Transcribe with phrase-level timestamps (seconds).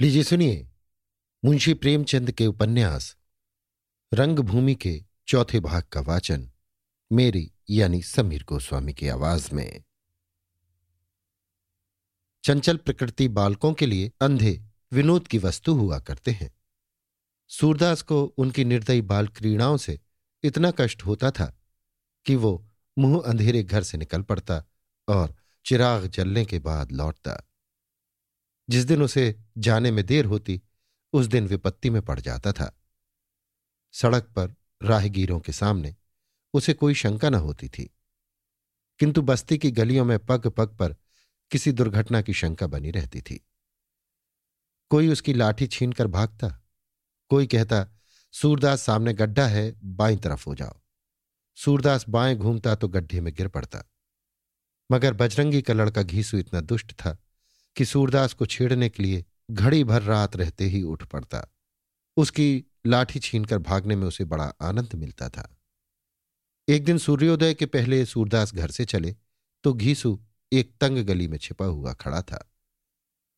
[0.00, 0.68] लीजिए सुनिए,
[1.44, 3.16] मुंशी प्रेमचंद के उपन्यास,
[4.14, 6.50] रंगभूमि के चौथे भाग का वाचन,
[7.12, 9.84] मेरी यानी समीर गोस्वामी की आवाज़ में।
[12.44, 16.54] चंचल प्रकृति बालकों के लिए अंधे, विनोद की वस्तु हुआ करते हैं।
[17.48, 20.00] सूरदास को उनकी निर्दयी बाल क्रीड़ाओं से
[20.42, 21.58] इतना कष्ट होता था
[22.26, 22.68] कि वो
[22.98, 24.64] मुँह अंधेरे घर से निकल पड़ता
[25.08, 27.47] और चिराग जलने के बाद लौटता।
[28.70, 30.62] जिस दिन उसे जाने में देर होती,
[31.12, 32.80] उस दिन विपत्ति में पड़ जाता था।
[33.92, 35.96] सड़क पर राहगीरों के सामने
[36.54, 37.94] उसे कोई शंका न होती थी।
[38.98, 40.96] किंतु बस्ती की गलियों में पग पग पर
[41.50, 43.46] किसी दुर्घटना की शंका बनी रहती थी।
[44.90, 46.62] कोई उसकी लाठी छीन कर भागता,
[47.28, 47.88] कोई कहता,
[48.32, 50.80] सूरदास, सामने गड्ढा है, बाई तरफ़ हो जाओ।
[51.54, 53.84] सूरदास बाएँ घूमता तो गड्ढे में गिर पड़ता।
[54.92, 57.18] मगर बजरंगी का लड़का घीसू इतना दुष्ट था
[57.76, 61.46] कि सूरदास को छेड़ने के लिए घड़ी भर रात रहते ही उठ पड़ता।
[62.16, 65.56] उसकी लाठी छीनकर भागने में उसे बड़ा आनंद मिलता था।
[66.68, 69.16] एक दिन सूर्योदय के पहले सूरदास घर से चले
[69.64, 70.20] तो घीसू
[70.52, 72.52] एक तंग गली में छिपा हुआ खड़ा था।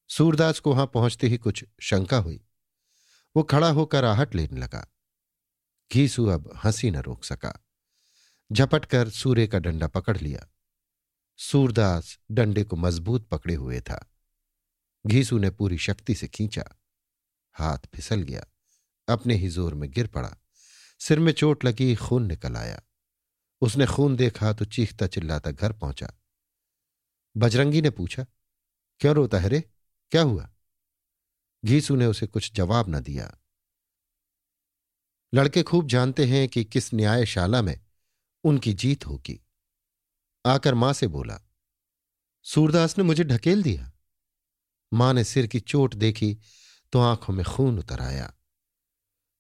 [0.08, 2.45] सूरदास को वहाँ पहुँचते ही कुछ शंका हुई।
[3.36, 4.86] वो खड़ा होकर आहट लेने लगा।
[5.92, 7.67] घीसू अब हँसी न रोक सका।
[8.53, 10.47] झपट कर सूर्य का डंडा पकड़ लिया।
[11.36, 14.09] सूरदास डंडे को मज़बूत पकड़े हुए था।
[15.05, 16.65] घीसू ने पूरी शक्ति से खींचा।
[17.55, 18.45] हाथ फिसल गया,
[19.09, 20.37] अपने ही ज़ोर में गिर पड़ा।
[21.01, 22.81] सिर में चोट लगी, खून निकल आया।
[23.62, 26.12] उसने खून देखा तो चीखता चिल्लाता घर पहुँचा।
[27.37, 28.27] बजरंगी ने पूछा,
[29.01, 29.61] क्यों रोता है रे?
[30.12, 30.48] क्या हुआ?
[31.64, 33.37] घीसू ने उसे कुछ जवाब न दिया।
[35.35, 37.81] लड़के खूब जानते हैं कि किस न्यायशाला में
[38.45, 39.41] उनकी जीत होगी।
[40.45, 41.39] आकर माँ से बोला,
[42.42, 43.91] सूरदास ने मुझे ढकेल दिया।
[44.92, 46.36] माँ ने सिर की चोट देखी
[46.92, 48.33] तो आँखों में खून उतर आया।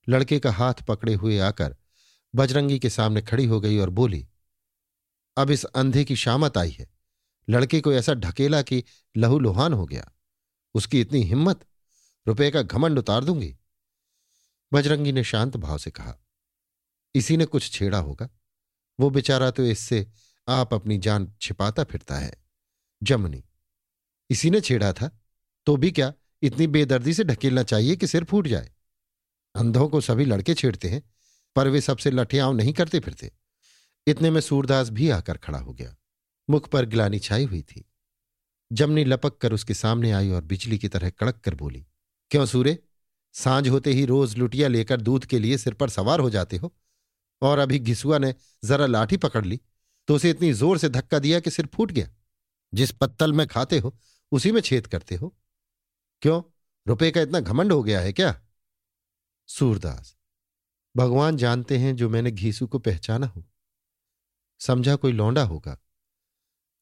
[0.08, 1.76] लड़के का हाथ पकड़े हुए आकर
[2.34, 4.26] बजरंगी के सामने खड़ी हो गई और बोली,
[5.36, 6.88] अब इस अंधे की शामत आई है।
[7.48, 8.82] लड़के को ऐसा ढकेला कि
[9.16, 10.10] लहू लोहान हो गया।
[10.74, 11.66] उसकी इतनी हिम्मत,
[12.26, 13.56] रुपए का घमंड उतार दूँगी?
[14.72, 16.14] बजरंगी ने शांत भाव से कहा,
[17.14, 18.28] इसी ने कुछ छेड़ा होगा।
[18.98, 20.06] वो बेचारा तो इससे
[20.48, 22.32] आप अपनी जान छिपाता फिरता है।
[23.02, 23.42] जमनी,
[24.30, 25.19] इसी ने छेड़ा था।
[25.66, 26.12] तो भी क्या
[26.42, 28.70] इतनी बेदर्दी से ढकेलना चाहिए कि सिर फूट जाए?
[29.54, 31.02] अंधों को सभी लड़के छेड़ते हैं,
[31.56, 33.30] पर वे सबसे लठियाव नहीं करते फिरते।
[34.06, 35.94] इतने में सूरदास भी आकर खड़ा हो गया।
[36.48, 37.84] मुख पर गिलानी छाई हुई थी।
[38.70, 41.84] जमनी लपक कर उसके सामने आई और बिजली की तरह कड़क कर बोली,
[42.30, 42.78] क्यों सूर्य?
[43.34, 46.72] साँझ होते ही रोज लुटिया लेकर दूध के लिए सिर पर सवार हो जाते हो।
[47.42, 49.60] और अभी घिसुआ ने जरा लाठी पकड़ ली
[50.08, 52.08] तो उसे इतनी ज़ोर से धक्का दिया कि सिर फूट गया।
[52.72, 53.94] जिस पत्तल में खाते हो,
[54.32, 55.34] उसी में छेद करते हो।
[56.22, 56.42] क्यों?
[56.86, 58.40] रुपए का इतना घमंड हो गया है क्या?
[59.48, 60.16] सूरदास,
[60.96, 63.44] भगवान जानते हैं जो मैंने घीसू को पहचाना हो।
[64.60, 65.78] समझा कोई लौंडा होगा।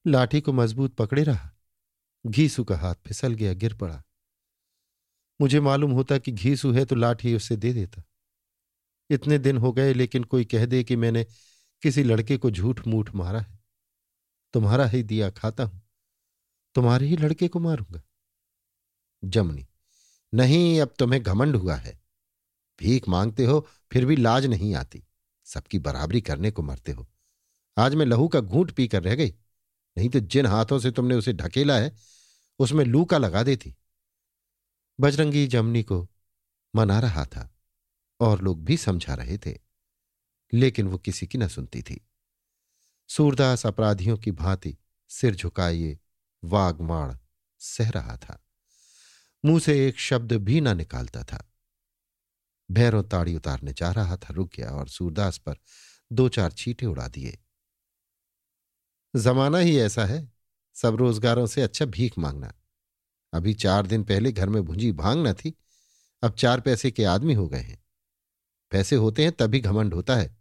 [0.06, 1.50] लाठी को मज़बूत पकड़े रहा।
[2.26, 4.03] घीसू का हाथ फिसल गया, गिर पड़ा।
[5.41, 8.03] मुझे मालूम होता कि घीसू है तो लाठी उसे दे देता।
[9.10, 11.25] इतने दिन हो गए, लेकिन कोई कह दे कि मैंने
[11.82, 13.59] किसी लड़के को झूठ मूठ मारा है।
[14.53, 15.82] तुम्हारा ही दिया खाता हूँ।
[16.75, 18.03] तुम्हारे ही लड़के को मारूँगा।
[19.24, 19.66] जमनी।
[20.34, 22.00] नहीं, अब तुम्हें घमंड हुआ है।
[22.78, 25.04] भीख मांगते हो, फिर भी लाज नहीं आती।
[25.44, 27.08] सबकी बराबरी करने को मरते हो।
[27.78, 29.34] आज मैं लहू का घूंट पीकर रह गई।
[29.98, 31.96] नहीं तो जिन हाथों से तुमने उसे ढकेला है,
[32.58, 33.74] उसमें लू का लगा देती।
[35.00, 36.08] बजरंगी जमनी को
[36.76, 37.54] मना रहा था,
[38.20, 39.58] और लोग भी समझा रहे थे,
[40.54, 42.08] लेकिन वो किसी की न सुनती थी।
[43.08, 44.76] सूरदास अपराधियों की भांति
[45.08, 45.98] सिर झुकाइए
[46.44, 47.16] वागमाण
[47.58, 48.47] सह रहा था।
[49.44, 51.53] मुँह से एक शब्द भी ना निकालता था।
[52.71, 55.56] भैरों ताड़ी उतारने जा रहा था, रुक गया और सूरदास पर
[56.12, 57.38] दो चार छीटे उड़ा दिए।
[59.16, 60.32] जमाना ही ऐसा है,
[60.75, 62.52] सब रोजगारों से अच्छा भीख मांगना।
[63.32, 65.55] अभी चार दिन पहले घर में भुंजी भाँग न थी,
[66.23, 67.84] अब चार पैसे के आदमी हो गए हैं।
[68.70, 70.37] पैसे होते हैं तभी घमंड होता है,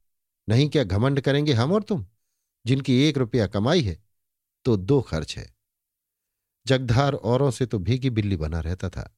[0.50, 2.06] नहीं क्या घमंड करेंगे हम और तुम,
[2.66, 4.04] जिनकी एक रुपया कमाई है
[4.66, 5.56] तो दो खर्च है।
[6.68, 9.18] जगधार औरों से तो भीगी बिल्ली बना रहता था।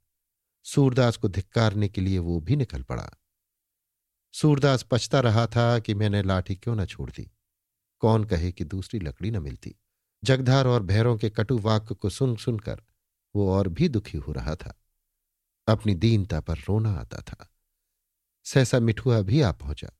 [0.63, 3.09] सूरदास को धिक्कारने के लिए वो भी निकल पड़ा।
[4.33, 7.31] सूरदास पछता रहा था कि मैंने लाठी क्यों न छोड़ दी?
[7.99, 9.75] कौन कहे कि दूसरी लकड़ी न मिलती?
[10.23, 12.81] जगधार और भैरों के कटु वाक्य को सुन सुनकर
[13.35, 14.79] वो और भी दुखी हो रहा था।
[15.67, 17.53] अपनी दीनता पर रोना आता था।
[18.43, 19.91] सहसा मिठुआ भी आ पहुँचा।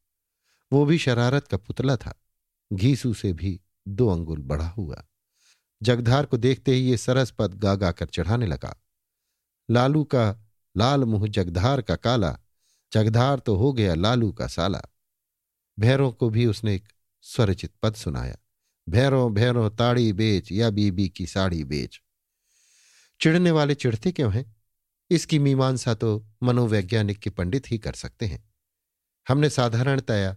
[0.74, 2.22] वो भी शरारत का पुतला था।
[2.74, 5.06] घीसू से भी दो अंगुल बढ़ा हुआ।
[5.84, 8.84] जगधार को देखते ही ये सरस पद गा कर चढ़ाने लगा।
[9.72, 10.40] लालू का
[10.78, 12.40] लाल मुँह जगधार का काला,
[12.94, 14.82] जगधार तो हो गया लालू का साला।
[15.80, 16.90] भैरों को भी उसने एक
[17.22, 18.38] स्वरचित पद सुनाया।
[18.90, 22.02] भैरों भैरों, ताड़ी बेच या बीबी की साड़ी बेच।
[23.22, 24.56] चिढ़ने वाले चिढ़ते क्यों हैं?
[25.10, 28.54] इसकी मीमांसा तो मनोवैज्ञानिक के पंडित ही कर सकते हैं।
[29.30, 30.36] हमने साधारणतया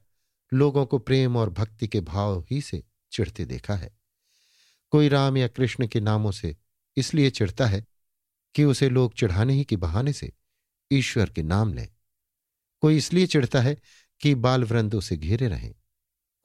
[0.54, 4.01] लोगों को प्रेम और भक्ति के भाव ही से चिढ़ते देखा है।
[4.92, 6.56] कोई राम या कृष्ण के नामों से
[6.96, 7.84] इसलिए चिढ़ता है
[8.54, 10.32] कि उसे लोग चिढ़ाने ही के बहाने से
[10.90, 11.88] ईश्वर के नाम लें।
[12.82, 13.76] कोई इसलिए चिढ़ता है
[14.20, 15.74] कि बाल वृंद उसे घेरे रहें।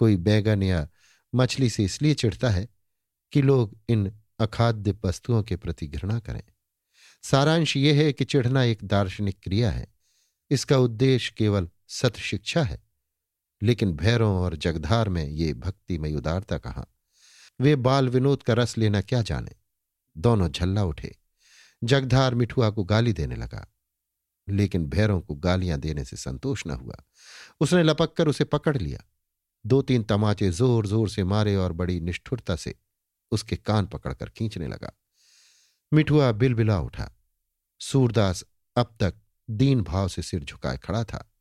[0.02, 0.88] कोई बैगन या
[1.34, 2.68] मछली से इसलिए चिढ़ता है
[3.34, 6.44] कि लोग इन अखाद्य वस्तुओं के प्रति घृणा करें।
[7.24, 9.88] सारांश यह है कि चिढ़ना एक दार्शनिक क्रिया है।
[10.52, 12.82] इसका उद्देश्य केवल सत शिक्षा है,
[13.62, 16.94] लेकिन भैरों और जगधार में ये भक्तिमय उदारता कहाँ?
[17.60, 19.52] वे बाल विनोद का रस लेना क्या जाने।
[20.18, 21.16] दोनों झल्ला उठे।
[21.84, 23.74] जगधार मिठुआ को गाली देने लगा।
[24.50, 27.04] लेकिन भैरों को गालियाँ देने से संतोष न हुआ।
[27.60, 29.04] उसने लपक कर उसे पकड़ लिया।
[29.66, 32.76] दो तीन तमाचे ज़ोर ज़ोर से मारे और बड़ी निष्ठुरता से
[33.32, 34.92] उसके कान पकड़कर खींचने लगा।
[35.94, 37.12] मिठुआ बिलबिला उठा।
[37.80, 38.44] सूरदास
[38.76, 39.14] अब तक
[39.50, 41.34] दीन भाव से सिर झुकाए खड़ा था।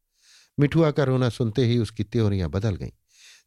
[0.61, 2.91] मिठुआ का रोना सुनते ही उसकी त्योरियाँ बदल गईं।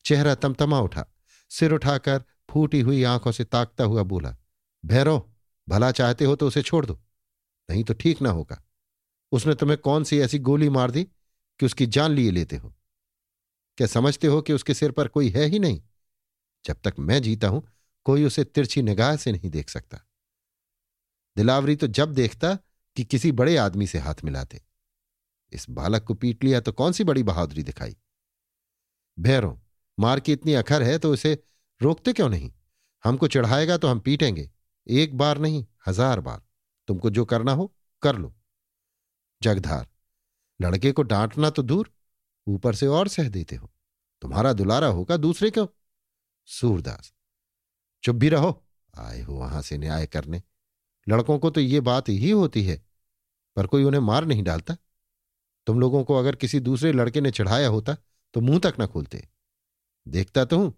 [0.06, 1.06] चेहरा तमतमा उठा।
[1.50, 4.36] सिर उठाकर फूटी हुई आँखों से ताकता हुआ बोला,
[4.86, 5.30] भैरव,
[5.69, 7.00] भला चाहते हो तो उसे छोड़ दो,
[7.69, 8.63] नहीं तो ठीक ना होगा।
[9.31, 11.04] उसने तुम्हें कौन सी ऐसी गोली मार दी
[11.60, 12.74] कि उसकी जान लिए लेते हो?
[13.78, 15.81] क्या समझते हो कि उसके सिर पर कोई है ही नहीं?
[16.66, 17.68] जब तक मैं जीता हूँ,
[18.06, 20.00] कोई उसे तिरछी निगाह से नहीं देख सकता।
[21.38, 22.56] दिलावरी तो जब देखता
[22.95, 24.62] कि किसी बड़े आदमी से हाथ मिलाते।
[25.52, 27.95] इस बालक को पीट लिया तो कौन सी बड़ी बहादुरी दिखाई?
[29.19, 29.56] भैरों
[30.00, 31.44] मार की इतनी अखर है तो उसे
[31.81, 32.52] रोकते क्यों नहीं?
[33.04, 34.50] हमको चढ़ाएगा तो हम पीटेंगे।
[34.88, 36.42] एक बार नहीं, हज़ार बार।
[36.88, 37.74] तुमको जो करना हो,
[38.04, 38.34] कर लो।
[39.42, 39.88] जगधार,
[40.60, 41.92] लड़के को डांटना तो दूर,
[42.48, 43.70] ऊपर से और सह देते हो।
[44.22, 45.68] तुम्हारा दुलारा होगा दूसरे क्यों?
[46.48, 47.14] सूरदास,
[48.04, 48.62] चुप भी रहो।
[48.94, 50.42] आए हो वहाँ से न्याय करने।
[51.08, 52.81] लड़कों को तो ये बात ही होती है,
[53.58, 54.76] पर कोई उन्हें मार नहीं डालता।
[55.68, 57.96] तुम लोगों को अगर किसी दूसरे लड़के ने चढ़ाया होता
[58.34, 59.28] तो मुँह तक न खोलते।
[60.06, 60.74] देखता तो हूँ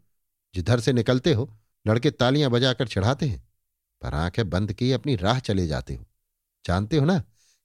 [0.56, 1.57] जिधर से निकलते हो,
[1.88, 3.44] लड़के तालियाँ बजाकर चढ़ाते हैं,
[4.01, 6.06] पर आँखें बंद की अपनी राह चले जाते हो।
[6.65, 7.18] जानते हो ना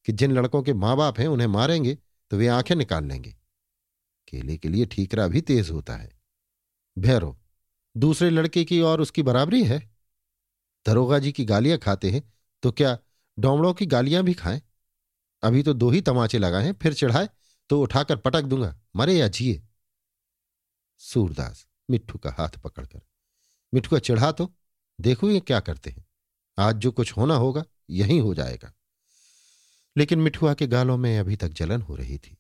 [0.07, 1.99] कि जिन लड़कों के माँ बाप हैं, उन्हें मारेंगे
[2.31, 3.35] तो वे आँखें निकाल लेंगे।
[4.29, 6.09] केले के लिए ठीकरा भी तेज होता है।
[6.99, 7.37] भैरो,
[7.97, 9.79] दूसरे लड़के की और उसकी बराबरी है?
[10.87, 12.23] दरोगा जी की गालियाँ खाते हैं
[12.63, 12.99] तो क्या
[13.39, 14.61] डोमड़ों की गालियाँ भी खाएँ?
[15.43, 17.29] अभी तो दो ही तमाचे लगाए हैं, फिर चढ़ाए
[17.71, 19.63] तो उठाकर पटक दूँगा, मरे या जिए।
[20.99, 23.01] सूरदास मिट्ठू का हाथ पकड़कर।
[23.75, 24.53] मिट्ठू का चढ़ा तो
[25.01, 26.05] देखो ये क्या करते हैं।
[26.59, 28.73] आज जो कुछ होना होगा, यही हो जाएगा।
[29.97, 32.37] लेकिन मिठुआ के गालों में अभी तक जलन हो रही थी।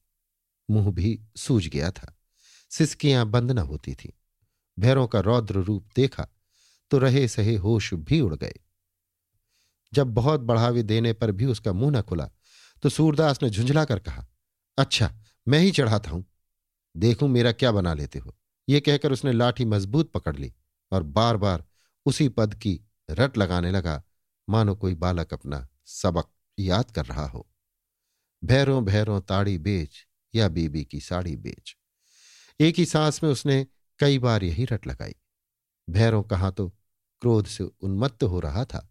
[0.70, 2.12] मुँह भी सूज गया था।
[2.70, 4.12] सिसकियाँ बंद न होती थी।
[4.78, 6.28] भैरों का रौद्र रूप देखा
[6.90, 8.54] तो रहे सहे होश भी उड़ गए।
[9.92, 12.28] जब बहुत बढ़ावे देने पर भी उसका मुँह न खुला
[12.82, 14.26] तो सूरदास ने झुंझला कर कहा
[14.78, 15.10] अच्छा
[15.48, 16.24] मैं ही चढ़ाता हूँ।
[16.96, 18.34] देखूँ मेरा क्या बना लेते हो।
[18.68, 20.52] ये कहकर उसने लाठी मज़बूत पकड़ ली
[20.92, 21.64] और बार बार
[22.06, 22.80] उसी पद की
[23.10, 24.02] रट लगाने लगा,
[24.48, 27.46] मानो कोई बालक अपना सबक याद कर रहा हो।
[28.42, 31.76] भैरों भैरों ताड़ी बेच या बीबी की साड़ी बेच।
[32.60, 33.66] एक ही सांस में उसने
[34.00, 35.14] कई बार यही रट लगाई।
[35.88, 36.68] भैरों कहाँ तो
[37.22, 38.88] क्रोध से उन्मत्त हो रहा था,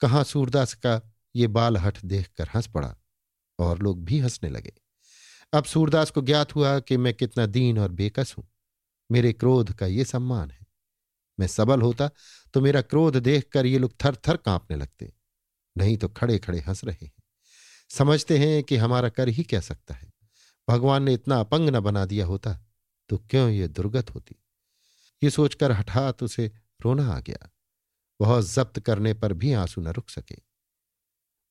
[0.00, 1.00] कहाँ सूरदास का
[1.34, 2.94] ये बाल हठ देखकर हंस पड़ा
[3.58, 4.72] और लोग भी हंसने लगे।
[5.52, 8.46] अब सूरदास को ज्ञात हुआ कि मैं कितना दीन और बेकस हूँ।
[9.10, 10.66] मेरे क्रोध का ये सम्मान है।
[11.40, 12.10] मैं सबल होता
[12.54, 15.12] तो मेरा क्रोध देखकर ये लोग थर थर कांपने लगते।
[15.76, 17.22] नहीं तो खड़े खड़े हंस रहे हैं।
[17.90, 20.12] समझते हैं कि हमारा कर ही क्या सकता है।
[20.68, 22.58] भगवान ने इतना अपंग न बना दिया होता
[23.08, 24.36] तो क्यों ये दुर्गत होती?
[25.22, 27.50] ये सोचकर हठात उसे रोना आ गया।
[28.20, 30.36] बहुत जब्त करने पर भी आँसू न रुक सके।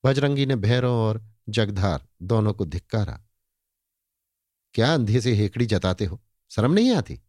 [0.06, 3.22] बजरंगी ने भैरव और जगधार दोनों को धिक्कारा।
[4.74, 6.22] क्या अंधे से हेकड़ी जताते हो?
[6.50, 7.22] शर्म नहीं आती?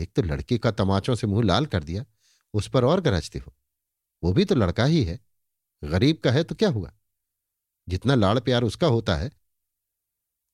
[0.00, 2.04] एक तो लड़की का तमाचों से मुँह लाल कर दिया,
[2.54, 3.54] उस पर और गरजते हो।
[4.22, 5.18] वो भी तो लड़का ही है,
[5.84, 6.92] गरीब का है तो क्या हुआ?
[7.88, 9.30] जितना लाड़ प्यार उसका होता है,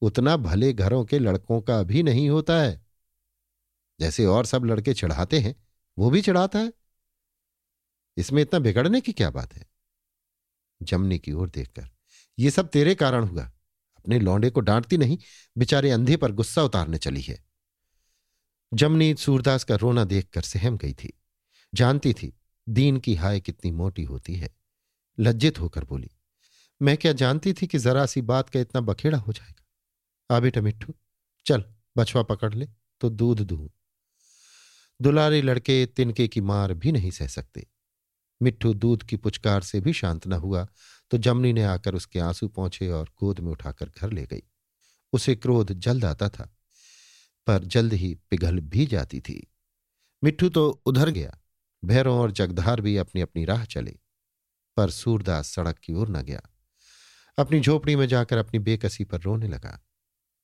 [0.02, 2.86] उतना भले घरों के लड़कों का भी नहीं होता है।
[4.00, 5.54] जैसे और सब लड़के चढ़ाते हैं,
[5.98, 6.72] वो भी चढ़ाता है।
[8.16, 9.66] इसमें इतना बिगड़ने की क्या बात है?
[10.82, 11.88] जमनी की ओर देखकर,
[12.38, 13.44] ये सब तेरे कारण हुआ।
[13.96, 15.18] अपने लौंडे को डांटती नहीं,
[15.58, 17.45] बेचारे अंधे पर गुस्सा उतारने चली है।
[18.72, 21.12] जमनी सूरदास का रोना देखकर सहम गई थी।
[21.74, 22.32] जानती थी,
[22.68, 24.54] दीन की हाय कितनी मोटी होती है।
[25.18, 26.10] लज्जित होकर बोली,
[26.80, 30.36] मैं क्या जानती थी कि जरा सी बात का इतना बखेड़ा हो जाएगा?
[30.36, 30.94] आ बेटा मिट्टू
[31.46, 31.64] चल,
[31.96, 32.68] बछवा पकड़ ले
[33.00, 33.70] तो दूध दू।
[35.00, 37.66] दुलारे लड़के तिनके की मार भी नहीं सह सकते।
[38.40, 40.66] मिट्टू दूध की पुचकार से भी शांत न हुआ
[41.10, 44.42] तो जमनी ने आकर उसके आँसू पहुँचे और गोद में उठाकर घर ले गई।
[45.12, 46.55] उसे क्रोध जल्द आता था।
[47.46, 49.46] पर जल्द ही पिघल भी जाती थी।
[50.22, 51.38] मिट्ठू तो उधर गया,
[51.82, 53.96] भैरों और जगधार भी अपनी अपनी राह चले,
[54.76, 56.40] पर सूरदास सड़क की ओर न गया।
[57.38, 59.78] अपनी झोपड़ी में जाकर अपनी बेकसी पर रोने लगा।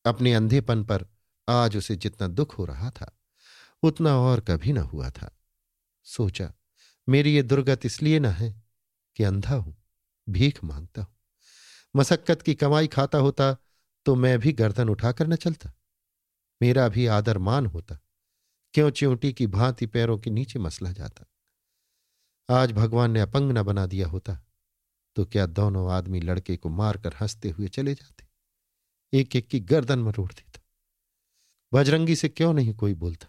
[0.04, 1.06] अपने अंधेपन पर
[1.49, 3.11] आज उसे जितना दुख हो रहा था,
[3.82, 5.30] उतना और कभी न हुआ था।
[6.06, 6.52] सोचा,
[7.09, 8.54] मेरी ये दुर्गत इसलिए न है
[9.16, 9.76] कि अंधा हूँ,
[10.26, 11.14] भीख माँगता हूँ।
[11.94, 13.54] मसक्कत की कमाई खाता होता
[14.06, 15.73] तो मैं भी गर्दन उठाकर न चलता।
[16.62, 17.99] मेरा भी आदर मान होता।
[18.75, 21.25] क्यों च्योंटी की भांति पैरों के नीचे मसला जाता।
[22.49, 24.40] आज भगवान ने अपंग न बना दिया होता
[25.16, 28.26] तो क्या दोनों आदमी लड़के को मारकर हँसते हुए चले जाते?
[29.12, 30.61] एक एक की गर्दन में रोड़ देता।
[31.75, 33.28] बजरंगी से क्यों नहीं कोई बोलता?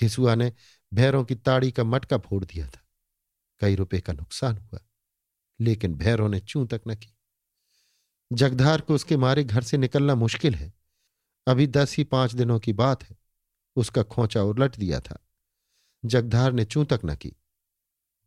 [0.00, 0.52] घिसुआ ने
[0.94, 2.86] भैरों की ताड़ी का मटका फोड़ दिया था।
[3.60, 4.80] कई रुपए का नुकसान हुआ,
[5.60, 7.16] लेकिन भैरों ने चूं तक न की।
[8.32, 10.79] जगधार को उसके मारे घर से निकलना मुश्किल है।
[11.50, 13.16] अभी दस ही पाँच दिनों की बात है।
[13.76, 15.26] उसका खोचा उलट दिया था।
[16.04, 17.36] जगधार ने चूं तक न की।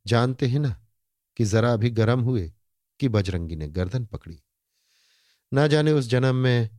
[0.07, 0.85] जानते हैं ना
[1.37, 2.53] कि जरा भी गर्म हुए
[2.99, 4.43] कि बजरंगी ने गर्दन पकड़ी।
[5.53, 6.69] ना जाने उस जन्म में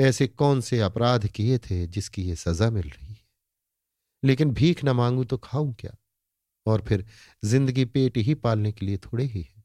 [0.00, 3.28] ऐसे कौन से अपराध किए थे जिसकी ये सजा मिल रही है।
[4.24, 5.96] लेकिन भीख ना मांगू तो खाऊं क्या?
[6.66, 7.06] और फिर
[7.44, 9.64] ज़िंदगी पेट ही पालने के लिए थोड़े ही है।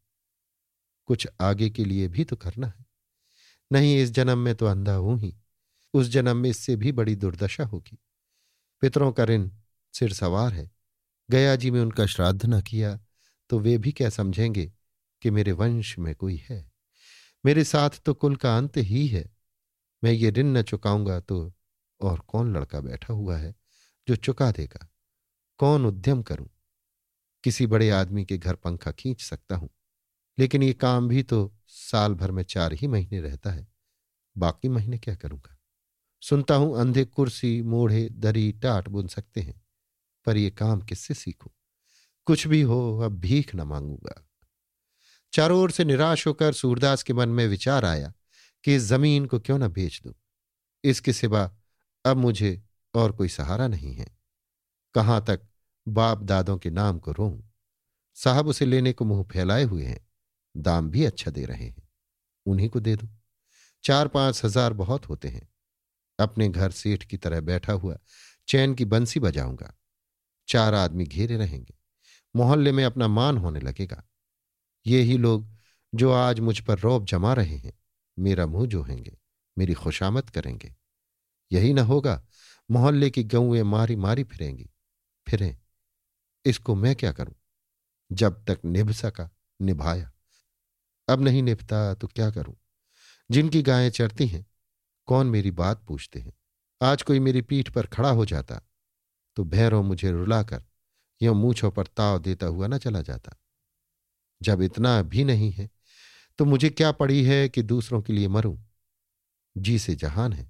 [1.05, 2.85] कुछ आगे के लिए भी तो करना है।
[3.71, 5.35] नहीं, इस जन्म में तो अंधा हूँ ही।
[5.95, 7.97] उस जन्म में इससे भी बड़ी दुर्दशा होगी।
[8.81, 9.49] पितरों का ऋण
[9.93, 10.69] सिर सवार है।
[11.29, 12.97] गया जी में उनका श्राद्ध न किया
[13.49, 14.65] तो वे भी क्या समझेंगे
[15.21, 16.71] कि मेरे वंश में कोई है?
[17.43, 19.29] मेरे साथ तो कुल का अंत ही है।
[20.03, 21.53] मैं ये ऋण न चुकाऊँगा तो
[22.01, 23.53] और कौन लड़का बैठा हुआ है
[24.07, 24.87] जो चुका देगा?
[25.59, 26.49] कौन उद्यम करूँ?
[27.43, 29.69] किसी बड़े आदमी के घर पंखा खींच सकता हूँ,
[30.37, 33.67] लेकिन ये काम भी तो साल भर में चार ही महीने रहता है।
[34.35, 35.54] बाकी महीने क्या करूँगा?
[36.29, 39.61] सुनता हूँ, अंधे कुर्सी, मोढ़े, दरी, टाट बुन सकते हैं।
[40.25, 41.51] पर यह काम किससे सीखूं?
[42.25, 44.27] कुछ भी हो, अब भीख न मांगूँगा।
[45.33, 48.13] चारों ओर से निराश होकर सूरदास के मन में विचार आया
[48.63, 50.13] कि इस ज़मीन को क्यों न बेच दूँ?
[50.83, 51.51] इसके सिवा
[52.05, 52.63] अब मुझे
[52.93, 54.17] और कोई सहारा नहीं है।
[54.93, 55.41] कहाँ तक
[55.87, 57.41] बाप दादों के नाम को रोऊं?
[58.15, 60.07] साहब उसे लेने को मुँह फैलाए हुए हैं।
[60.57, 61.89] दाम भी अच्छा दे रहे हैं।
[62.45, 63.09] उन्हीं को दे दूँ।
[63.83, 65.54] चार पाँच हज़ार बहुत होते हैं।
[66.19, 67.97] अपने घर सेठ की तरह बैठा हुआ,
[68.47, 69.77] चैन की बंसी बजाऊँगा।
[70.47, 71.77] चार आदमी घेरे रहेंगे।
[72.35, 74.03] मोहल्ले में अपना मान होने लगेगा।
[74.85, 75.55] ये ही लोग
[75.95, 77.73] जो आज मुझ पर रौब जमा रहे हैं,
[78.19, 79.17] मेरा मुँह जोहेंगे,
[79.57, 80.75] मेरी खुशामद करेंगे।
[81.51, 82.25] यही ना होगा,
[82.71, 84.69] मोहल्ले की गऊएँ मारी मारी फिरेंगी।
[85.29, 85.57] फिरें,
[86.45, 87.35] इसको मैं क्या करूँ?
[88.11, 89.29] जब तक निभ सका,
[89.61, 90.11] निभाया।
[91.09, 92.55] अब नहीं निभता तो क्या करूँ?
[93.31, 94.45] जिनकी गायें चरती हैं
[95.07, 96.33] कौन मेरी बात पूछते हैं?
[96.81, 98.61] आज कोई मेरी पीठ पर खड़ा हो जाता
[99.37, 100.63] तो भैरव मुझे रुलाकर
[101.21, 103.35] यो मूछों पर ताव देता हुआ न चला जाता।
[104.41, 105.69] जब इतना भी नहीं है
[106.39, 108.57] तो मुझे क्या पड़ी है कि दूसरों के लिए मरूं?
[109.57, 110.49] जी से जहान है।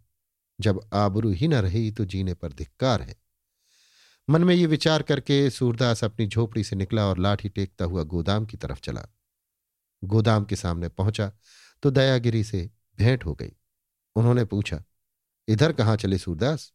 [0.59, 3.15] जब आबरू ही न रही तो जीने पर धिक्कार है।
[4.29, 8.45] मन में ये विचार करके सूरदास अपनी झोपड़ी से निकला और लाठी टेकता हुआ गोदाम
[8.45, 9.05] की तरफ़ चला।
[10.03, 11.31] गोदाम के सामने पहुँचा
[11.83, 13.53] तो दयागिरी से भेंट हो गई।
[14.15, 14.83] उन्होंने पूछा,
[15.47, 16.71] इधर कहाँ चले सूरदास?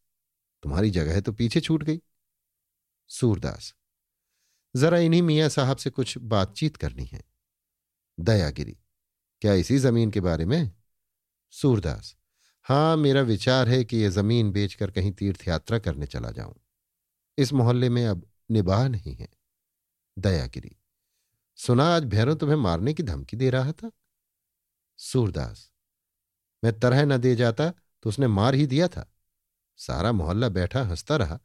[0.63, 2.01] तुम्हारी जगह तो पीछे छूट गई।
[3.11, 3.75] सूरदास,
[4.75, 7.23] जरा इन्हीं मियाँ साहब से कुछ बातचीत करनी है।
[8.19, 8.77] दयागिरी,
[9.43, 10.71] क्या इसी ज़मीन के बारे में?
[11.55, 12.15] सूरदास
[12.67, 16.55] हाँ मेरा विचार है कि यह ज़मीन बेचकर कहीं तीर्थ यात्रा करने चला जाऊँ।
[17.39, 19.29] इस मोहल्ले में अब निबाह नहीं है।
[20.17, 20.77] दयागिरी,
[21.59, 23.91] सुना आज भैरव तुम्हें मारने की धमकी दे रहा था?
[24.99, 25.70] सूरदास
[26.65, 27.71] मैं तरह न दे जाता
[28.03, 29.11] तो उसने मार ही दिया था।
[29.79, 31.39] सारा मोहल्ला बैठा हंसता रहा।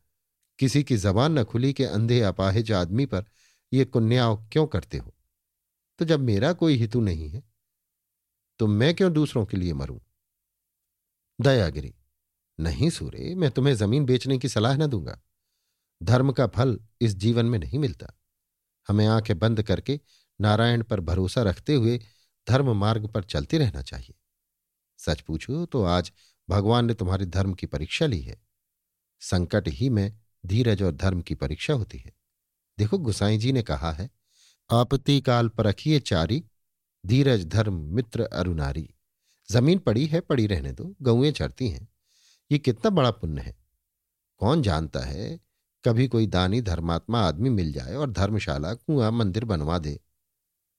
[0.59, 3.25] किसी की जबान न खुली कि अंधे अपाहिज आदमी पर
[3.73, 5.13] ये कुन्याव क्यों करते हो?
[5.99, 7.43] तो जब मेरा कोई हितु नहीं है
[8.59, 9.99] तो मैं क्यों दूसरों के लिए मरूं?
[11.39, 11.93] दयागिरी,
[12.59, 15.19] नहीं सूरे, मैं तुम्हें ज़मीन बेचने की सलाह न दूँगा।
[16.03, 18.07] धर्म का फल इस जीवन में नहीं मिलता।
[18.87, 19.99] हमें आँखें बंद करके
[20.41, 21.99] नारायण पर भरोसा रखते हुए
[22.49, 24.15] धर्म मार्ग पर चलते रहना चाहिए।
[24.97, 26.11] सच पूछो तो आज
[26.49, 28.41] भगवान ने तुम्हारे धर्म की परीक्षा ली है।
[29.21, 32.11] संकट ही में धीरज और धर्म की परीक्षा होती है।
[32.77, 34.09] देखो, गुसाई जी ने कहा है,
[34.71, 36.43] आपत्ति काल पर रखिए चारी,
[37.05, 38.89] धीरज धर्म मित्र अरुणारी
[39.51, 41.87] ज़मीन पड़ी है, पड़ी रहने दो गौएँ चढ़ती हैं।
[42.51, 43.55] ये कितना बड़ा पुण्य है।
[44.37, 45.39] कौन जानता है,
[45.85, 49.99] कभी कोई दानी धर्मात्मा आदमी मिल जाए और धर्मशाला कुआँ मंदिर बनवा दे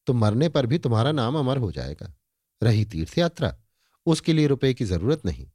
[0.07, 2.15] तो मरने पर भी तुम्हारा नाम अमर हो जाएगा।
[2.63, 3.55] रही तीर्थ यात्रा।
[4.07, 5.51] उसके लिए रुपए की ज़रूरत नहीं।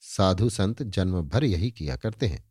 [0.00, 2.44] साधु संत जन्म भर यही किया करते हैं,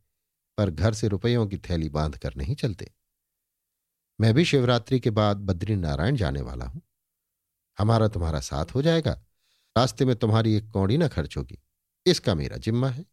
[0.58, 2.90] पर घर से रुपयों की थैली बाँध कर नहीं चलते।
[4.20, 6.82] मैं भी शिवरात्रि के बाद बद्री नारायण जाने वाला हूँ।
[7.78, 9.12] हमारा तुम्हारा साथ हो जाएगा।
[9.76, 11.58] रास्ते में तुम्हारी एक कौड़ी ना खर्च होगी।
[12.06, 13.04] इसका मेरा जिम्मा है।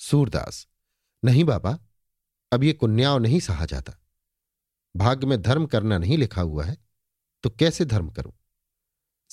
[0.00, 0.66] सूरदास,
[1.24, 1.78] नहीं बाबा,
[2.52, 3.92] अब ये कुन्याव नहीं सहा जाता।
[4.96, 6.76] भाग्य में धर्म करना नहीं लिखा हुआ है
[7.42, 8.32] तो कैसे धर्म करूँ?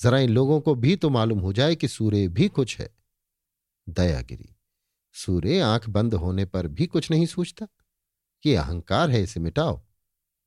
[0.02, 2.88] जरा इन लोगों को भी तो मालूम हो जाए कि सूर्य भी कुछ है।
[3.88, 4.56] दयागिरी
[5.14, 7.68] सूर्य आँख बंद होने पर भी कुछ नहीं सोचता।
[8.46, 9.80] ये अहंकार है इसे मिटाओ,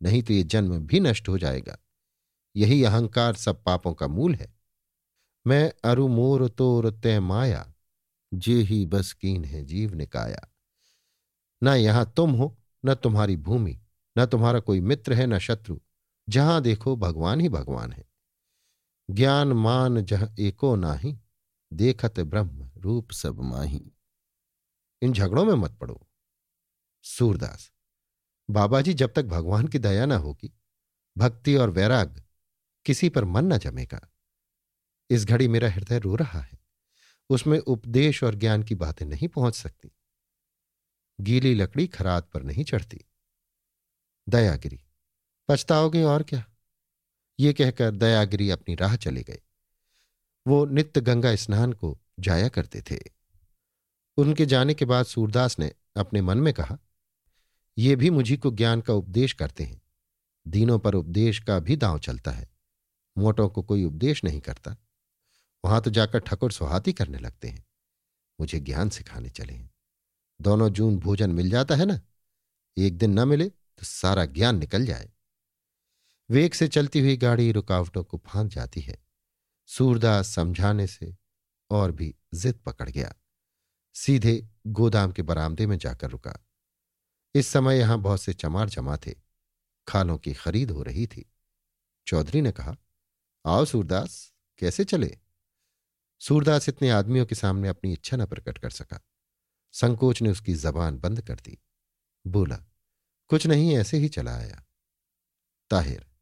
[0.02, 1.78] नहीं तो ये जन्म भी नष्ट हो जाएगा।
[2.56, 4.54] यही अहंकार सब पापों का मूल है।
[5.48, 7.74] मैं अरु मोर तोर तय माया,
[8.34, 10.52] जे ही बस कीन है जीव निकाया।
[11.64, 13.80] न यहाँ तुम हो, न तुम्हारी भूमि,
[14.18, 15.80] न तुम्हारा कोई मित्र है, न शत्रु।
[16.30, 18.04] जहाँ देखो भगवान ही भगवान है।
[19.10, 21.20] ज्ञान मान जह एको नाही,
[21.74, 23.92] देखत ब्रह्म रूप सब माही।
[25.02, 26.08] इन झगड़ों में मत पड़ो।
[27.04, 27.72] सूरदास
[28.50, 30.54] बाबा जी जब तक भगवान की दया न होगी,
[31.18, 32.24] भक्ति और वैराग
[32.86, 34.12] किसी पर मन न जमेगा।
[35.10, 36.60] इस घड़ी मेरा हृदय रो रहा है।
[37.30, 39.92] उसमें उपदेश और ज्ञान की बातें नहीं पहुँच सकती।
[41.22, 43.06] गीली लकड़ी खरात पर नहीं चढ़ती।
[44.30, 44.82] दयागिरी,
[45.48, 46.46] पछताओगे और क्या?
[47.40, 49.42] ये कहकर दयागिरी अपनी राह चले गए।
[50.48, 53.00] वो नित्य गंगा स्नान को जाया करते थे।
[54.18, 56.78] उनके जाने के बाद सूरदास ने अपने मन में कहा,
[57.78, 59.82] ये भी मुझी को ज्ञान का उपदेश करते हैं।
[60.48, 62.50] दीनों पर उपदेश का भी दांव चलता है।
[63.18, 64.78] मोटों को कोई उपदेश नहीं करता।
[65.66, 67.66] वहाँ तो जाकर ठकुर सुहाती करने लगते हैं।
[68.40, 69.72] मुझे ज्ञान सिखाने चले हैं।
[70.42, 72.02] दोनों जून भोजन मिल जाता है ना?
[72.78, 75.12] एक दिन न मिले तो सारा ज्ञान निकल जाए।
[76.30, 79.06] वेग से चलती हुई गाड़ी रुकावटों को फांद जाती है।
[79.66, 81.18] सूरदास समझाने से
[81.70, 83.16] और भी जिद पकड़ गया।
[83.94, 86.46] सीधे गोदाम के बरामदे में जाकर रुका।
[87.36, 89.16] इस समय यहाँ बहुत से चमार जमा थे।
[89.88, 91.32] खालों की खरीद हो रही थी।
[92.08, 92.78] चौधरी ने कहा,
[93.46, 95.18] आओ सूरदास, कैसे चले?
[96.20, 99.06] सूरदास इतने आदमियों के सामने अपनी इच्छा न प्रकट कर सका।
[99.72, 101.64] संकोच ने उसकी जबान बंद कर दी।
[102.28, 102.58] बोला,
[103.28, 104.66] कुछ नहीं, ऐसे ही चला आया।
[105.70, 106.15] ताहिर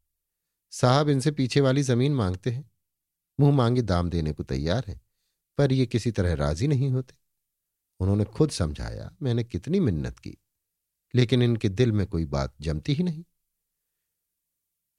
[0.74, 2.70] साहब इनसे पीछे वाली ज़मीन मांगते हैं।
[3.40, 5.00] मुँह मांगे दाम देने को तैयार है,
[5.58, 7.14] पर ये किसी तरह राज़ी नहीं होते।
[8.00, 10.36] उन्होंने खुद समझाया, मैंने कितनी मिन्नत की,
[11.14, 13.24] लेकिन इनके दिल में कोई बात जमती ही नहीं।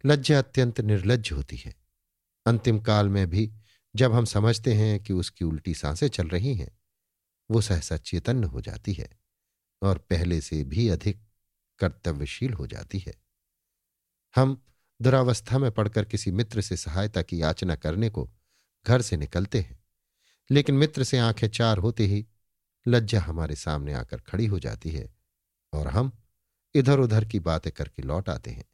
[0.05, 1.75] लज्जा अत्यंत निर्लज होती है।
[2.45, 3.51] अंतिम काल में भी
[3.95, 6.79] जब हम समझते हैं कि उसकी उल्टी साँसें चल रही हैं,
[7.51, 9.09] वो सहसा चेतन हो जाती है
[9.81, 11.21] और पहले से भी अधिक
[11.79, 13.13] कर्तव्यशील हो जाती है।
[14.35, 14.61] हम
[15.01, 18.31] दुरावस्था में पड़कर किसी मित्र से सहायता की याचना करने को
[18.87, 19.83] घर से निकलते हैं।
[20.51, 22.25] लेकिन मित्र से आँखें चार होते ही
[22.87, 25.15] लज्जा हमारे सामने आकर खड़ी हो जाती है
[25.73, 26.11] और हम
[26.75, 28.65] इधर उधर की बातें करके लौट आते हैं।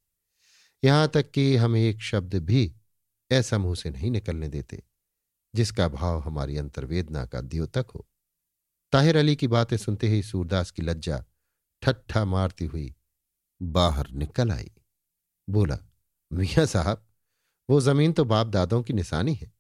[0.84, 2.76] यहाँ तक कि हम एक शब्द भी
[3.32, 4.84] ऐसा मुँह से नहीं निकलने देते,
[5.56, 8.08] जिसका भाव हमारी अंतर्वेदना का द्योतक हो।
[8.92, 11.24] ताहिर अली की बातें सुनते ही सूरदास की लज्जा
[11.82, 12.96] ठट्ठा मारती हुई
[13.62, 14.72] बाहर निकल आई।
[15.50, 15.78] बोला
[16.34, 17.08] मियाँ साहब,
[17.70, 19.52] वो ज़मीन तो बाप दादों की निशानी है।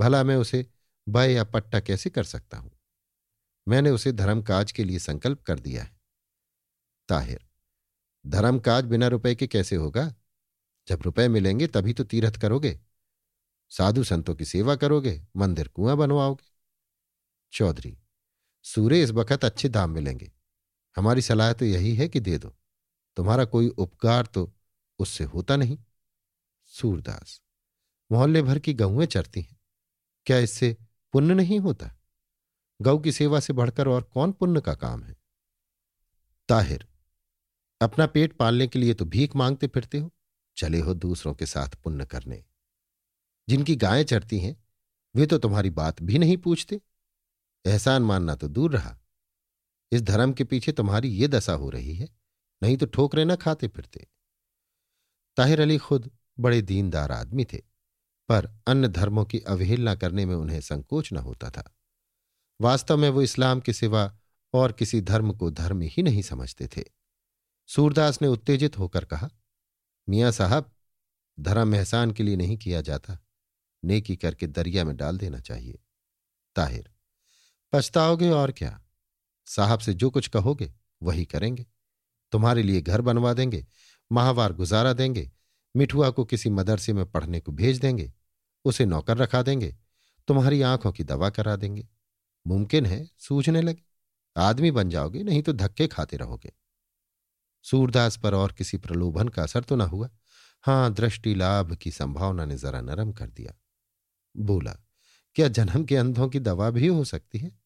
[0.00, 0.66] भला मैं उसे
[1.08, 2.72] बय या पट्टा कैसे कर सकता हूँ?
[3.68, 6.00] मैंने उसे धर्मकाज के लिए संकल्प कर दिया है।
[7.08, 7.46] ताहिर,
[8.26, 10.14] धर्मकाज बिना रुपए के कैसे होगा?
[10.88, 12.80] जब रुपए मिलेंगे तभी तो तीर्थ करोगे।
[13.70, 16.48] साधु संतों की सेवा करोगे, मंदिर कुआँ बनवाओगे।
[17.52, 17.98] चौधरी
[18.62, 20.32] सूर्य इस वक्त अच्छे दाम मिलेंगे।
[20.96, 22.56] हमारी सलाह तो यही है कि दे दो।
[23.16, 24.52] तुम्हारा कोई उपकार तो
[24.98, 25.78] उससे होता नहीं।
[26.72, 27.40] सूरदास,
[28.10, 29.58] मोहल्ले भर की गऊएँ चरती हैं।
[30.26, 30.76] क्या इससे
[31.14, 31.90] पुण्य नहीं होता?
[32.80, 35.16] गौ की सेवा से बढ़कर और कौन पुण्य का काम है?
[36.48, 36.86] ताहिर,
[37.80, 40.12] अपना पेट पालने के लिए तो भीख मांगते फिरते हो,
[40.56, 42.44] चले हो दूसरों के साथ पुण्य करने।
[43.48, 44.56] जिनकी गायें चरती हैं,
[45.14, 46.80] वे तो तुम्हारी बात भी नहीं पूछते।
[47.64, 48.96] एहसान मानना तो दूर रहा।
[49.92, 52.08] इस धर्म के पीछे तुम्हारी ये दशा हो रही है,
[52.62, 54.06] नहीं तो ठोकरे न खाते फिरते।
[55.36, 57.58] ताहिर अली खुद बड़े दीनदार आदमी थे,
[58.28, 61.74] पर अन्य धर्मों की अवहेलना करने में उन्हें संकोच न होता था।
[62.60, 64.18] वास्तव में वो इस्लाम के सिवा
[64.54, 66.84] और किसी धर्म को धर्म ही नहीं समझते थे।
[67.66, 69.30] सूरदास ने उत्तेजित होकर कहा,
[70.08, 70.72] मियाँ साहब,
[71.40, 73.18] धर्म एहसान के लिए नहीं किया जाता।
[73.84, 75.78] नेकी करके दरिया में डाल देना चाहिए।
[76.56, 76.90] ताहिर,
[77.72, 78.82] पछताओगे और क्या?
[79.46, 81.66] साहब से जो कुछ कहोगे, वही करेंगे।
[82.32, 83.66] तुम्हारे लिए घर बनवा देंगे,
[84.12, 85.30] माहवार गुजारा देंगे
[85.76, 88.12] मिठुआ को किसी मदरसे में पढ़ने को भेज देंगे,
[88.64, 89.76] उसे नौकर रखा देंगे,
[90.28, 91.88] तुम्हारी आँखों की दवा करा देंगे।
[92.46, 93.82] मुमकिन है, सूझने लगे।
[94.36, 96.52] आदमी बन जाओगे, नहीं तो धक्के खाते रहोगे।
[97.62, 100.10] सूरदास पर और किसी प्रलोभन का असर तो न हुआ।
[100.62, 103.54] हाँ, दृष्टि लाभ की संभावना ने जरा नरम कर दिया।
[104.36, 104.76] बोला,
[105.34, 107.58] क्या जन्म के अंधों की दवा भी हो सकती है?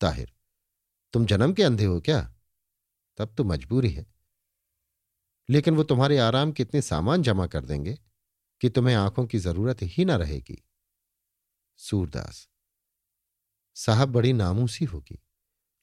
[0.00, 0.32] ताहिर,
[1.12, 2.34] तुम जन्म के अंधे हो क्या?
[3.16, 4.06] तब तो मजबूरी है।
[5.48, 7.98] लेकिन वो तुम्हारे आराम के इतने सामान जमा कर देंगे
[8.60, 10.62] कि तुम्हें आँखों की ज़रूरत ही ना रहेगी।
[11.76, 12.48] सूरदास,
[13.76, 15.22] साहब बड़ी नामूसी होगी।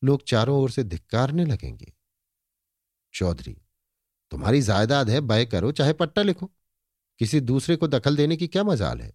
[0.03, 1.93] लोग चारों ओर से धिक्कारने लगेंगे।
[3.13, 3.57] चौधरी,
[4.31, 6.51] तुम्हारी जायदाद है, बय करो, चाहे पट्टा लिखो।
[7.19, 9.13] किसी दूसरे को दखल देने की क्या मजाल है?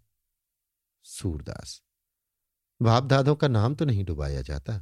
[1.04, 1.83] सूरदास
[2.80, 4.76] बाप दादों का नाम तो नहीं डुबाया जाता।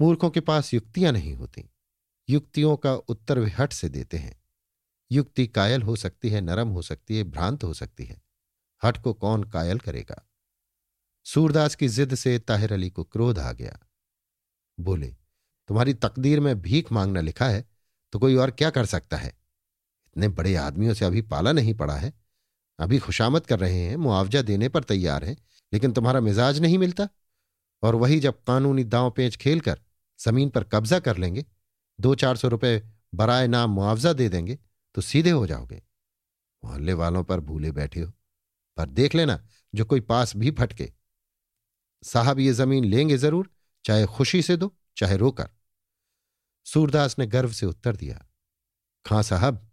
[0.00, 1.68] मूर्खों के पास युक्तियाँ नहीं होती।
[2.28, 4.42] युक्तियों का उत्तर वे हट से देते हैं।
[5.12, 8.22] युक्ति कायल हो सकती है, नरम हो सकती है, भ्रांत हो सकती है।
[8.84, 10.28] हट को कौन कायल करेगा?
[11.26, 13.78] सूरदास की जिद से ताहिर अली को क्रोध आ गया।
[14.80, 15.08] बोले,
[15.68, 17.64] तुम्हारी तकदीर में भीख मांगना लिखा है
[18.12, 19.28] तो कोई और क्या कर सकता है?
[20.06, 22.12] इतने बड़े आदमियों से अभी पाला नहीं पड़ा है।
[22.78, 25.36] अभी खुशामद कर रहे हैं, मुआवजा देने पर तैयार हैं,
[25.72, 27.08] लेकिन तुम्हारा मिजाज नहीं मिलता।
[27.82, 29.80] और वही जब कानूनी दांव पेच खेलकर,
[30.20, 31.44] ज़मीन पर कब्जा कर लेंगे
[31.98, 32.82] दो चार सौ रुपये
[33.14, 34.58] बराए नाम मुआवजा दे देंगे
[34.94, 35.82] तो सीधे हो जाओगे।
[36.62, 38.12] मोहल्ले वालों पर भूले बैठे हो।
[38.76, 39.38] पर देख लेना,
[39.74, 40.92] जो कोई पास भी फटके।
[42.02, 43.50] साहब, ये ज़मीन लेंगे ज़रूर,
[43.84, 45.48] चाहे खुशी से दो, चाहे रोकर।
[46.66, 48.24] सूरदास ने गर्व से उत्तर दिया
[49.04, 49.70] खां साहब,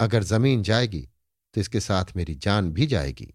[0.00, 1.08] अगर ज़मीन जाएगी
[1.54, 3.34] तो इसके साथ मेरी जान भी जाएगी।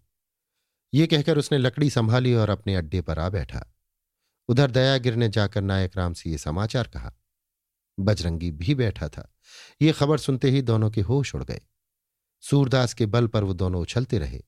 [0.92, 3.64] ये कहकर उसने लकड़ी संभाली और अपने अड्डे पर आ बैठा।
[4.48, 7.12] उधर दयागिर ने जाकर नायक राम से ये समाचार कहा
[7.98, 9.32] बजरंगी भी बैठा था।
[9.82, 11.60] ये खबर सुनते ही दोनों के होश उड़ गए।
[12.40, 14.42] सूरदास के बल पर वो दोनों उछलते रहे।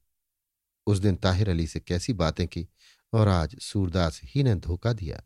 [0.86, 2.68] उस दिन ताहिर अली से कैसी बातें की
[3.12, 5.22] और आज सूरदास ही ने धोखा दिया।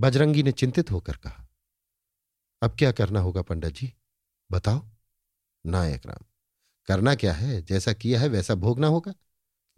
[0.00, 1.48] बजरंगी ने चिंतित होकर कहा,
[2.62, 3.92] अब क्या करना होगा पंडित जी?
[4.50, 4.86] बताओ।
[5.66, 6.24] नायक राम
[6.86, 7.62] करना क्या है?
[7.62, 9.14] जैसा किया है वैसा भोगना होगा।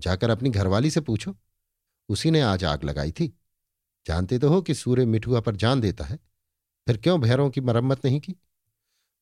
[0.01, 1.37] जाकर अपनी घरवाली से पूछो।
[2.09, 3.29] उसी ने आज आग लगाई थी।
[4.07, 6.19] जानते तो हो कि सूर्य मिठुआ पर जान देता है।
[6.87, 8.35] फिर क्यों भैरों की मरम्मत नहीं की?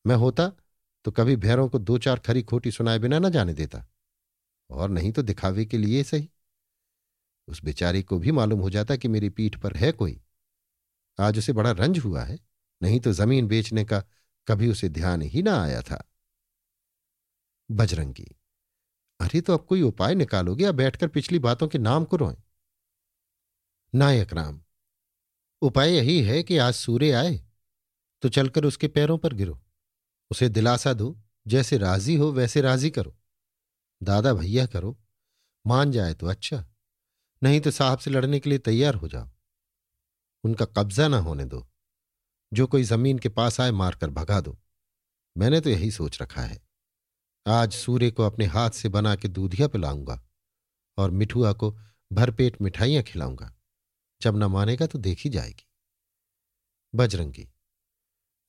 [0.07, 0.48] मैं होता
[1.05, 3.87] तो कभी भैरों को दो चार खरी खोटी सुनाए बिना न जाने देता।
[4.70, 6.29] और नहीं तो दिखावे के लिए सही।
[7.48, 10.20] उस बेचारी को भी मालूम हो जाता कि मेरी पीठ पर है कोई।
[11.18, 12.38] आज उसे बड़ा रंज हुआ है,
[12.83, 14.03] नहीं तो ज़मीन बेचने का
[14.48, 16.03] कभी उसे ध्यान ही ना आया था।
[17.70, 18.27] बजरंगी,
[19.20, 22.37] अरे तो अब कोई उपाय निकालोगे या बैठकर पिछली बातों के नाम को रोए?
[23.94, 24.61] नायक राम,
[25.62, 27.40] उपाय यही है कि आज सूर्य आए
[28.25, 29.63] तो चलकर उसके पैरों पर गिरो।
[30.31, 33.17] उसे दिलासा दो, जैसे राज़ी हो वैसे राज़ी करो।
[34.03, 35.01] दादा भैया करो,
[35.67, 36.67] मान जाए तो अच्छा
[37.43, 39.31] नहीं तो साहब से लड़ने के लिए तैयार हो जाओ।
[40.45, 41.69] उनका कब्जा ना होने दो।
[42.53, 44.59] जो कोई ज़मीन के पास आए मारकर भगा दो।
[45.37, 46.69] मैंने तो यही सोच रखा है।
[47.47, 50.29] आज सूर्य को अपने हाथ से बना के दूधिया पिलाऊँगा
[50.99, 51.79] और मिठुआ को
[52.13, 53.57] भरपेट मिठाइयाँ खिलाऊँगा।
[54.21, 55.67] जब ना मानेगा तो देखी जाएगी।
[56.95, 57.49] बजरंगी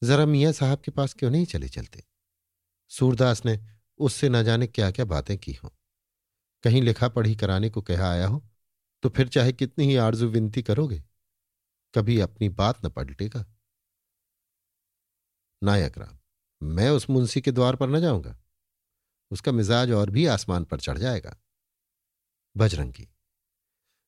[0.06, 2.04] जरा मियाँ साहब के पास क्यों नहीं चले चलते?
[2.92, 3.60] सूरदास ने
[4.00, 5.70] उससे न जाने क्या क्या बातें की हों।
[6.64, 8.44] कहीं लिखा पढ़ी कराने को कहा आया हो
[9.04, 11.04] तो फिर चाहे कितनी ही आरज़ू विनती करोगे,
[11.94, 13.46] कभी अपनी बात न पलटेगा।
[15.62, 16.18] नायक राम,
[16.62, 18.38] मैं उस मुंशी के द्वार पर न जाऊँगा।
[19.32, 21.36] उसका मिजाज और भी आसमान पर चढ़ जाएगा।
[22.56, 23.08] बजरंगी,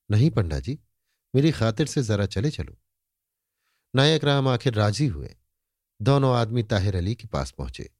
[0.10, 0.80] नहीं पंडा जी
[1.34, 2.78] मेरी खातिर से जरा चले चलो।
[3.94, 5.36] नायक राम आखिर राज़ी हुए।
[6.02, 7.94] दोनों आदमी ताहिर अली के पास पहुँचे।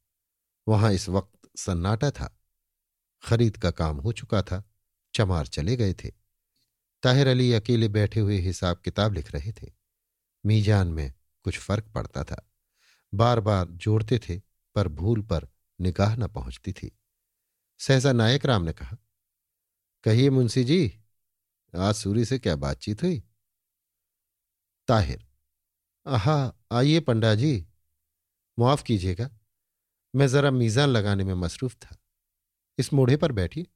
[0.68, 2.40] वहाँ इस वक्त सन्नाटा था।
[3.22, 4.70] खरीद का काम हो चुका था।
[5.14, 6.12] चमार चले गए थे।
[7.02, 9.72] ताहिर अली अकेले बैठे हुए हिसाब किताब लिख रहे थे।
[10.46, 12.50] मीजान में कुछ फ़र्क पड़ता था।
[13.14, 14.40] बार बार जोड़ते थे,
[14.74, 15.48] पर भूल पर
[15.80, 16.98] निगाह न पहुँचती थी।
[17.78, 18.96] सहसा नायक राम ने कहा,
[20.04, 21.00] कहिए मुंशी जी,
[21.76, 23.22] आज सूरी से क्या बातचीत हुई?
[24.88, 25.26] ताहिर,
[26.06, 27.67] आहा, आइए पंडा जी
[28.58, 29.30] मुआफ कीजिएगा,
[30.14, 31.96] मैं जरा मीजान लगाने में मसरूफ था।
[32.78, 33.66] इस मोढ़े पर बैठिए।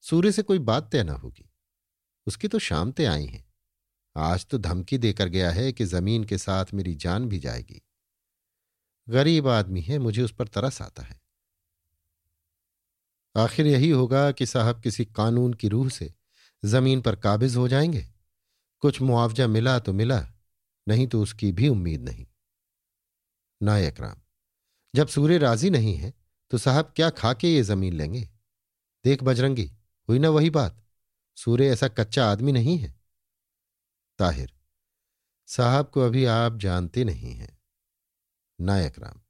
[0.00, 1.50] सूर्य से कोई बात तय न होगी।
[2.26, 3.54] उसकी तो शाम तय आई हैं।
[4.16, 7.82] आज तो धमकी देकर गया है कि ज़मीन के साथ मेरी जान भी जाएगी।
[9.08, 11.20] गरीब आदमी है, मुझे उस पर तरस आता है।
[13.36, 16.14] आखिर यही होगा कि साहब किसी कानून की रूह से
[16.64, 18.08] ज़मीन पर काबिज हो जाएँगे।
[18.80, 20.32] कुछ मुआवजा मिला तो मिला,
[20.88, 22.26] नहीं तो उसकी भी उम्मीद नहीं।
[23.60, 24.16] नायक राम,
[24.94, 26.12] जब सूर्य राज़ी नहीं है
[26.50, 28.28] तो साहब क्या खा के ये ज़मीन लेंगे?
[29.04, 29.70] देख बजरंगी,
[30.08, 30.84] हुई ना वही बात?
[31.36, 32.94] सूर्य ऐसा कच्चा आदमी नहीं है।
[34.18, 34.52] ताहिर,
[35.48, 37.56] साहब को अभी आप जानते नहीं हैं।
[38.58, 39.20] नायक राम,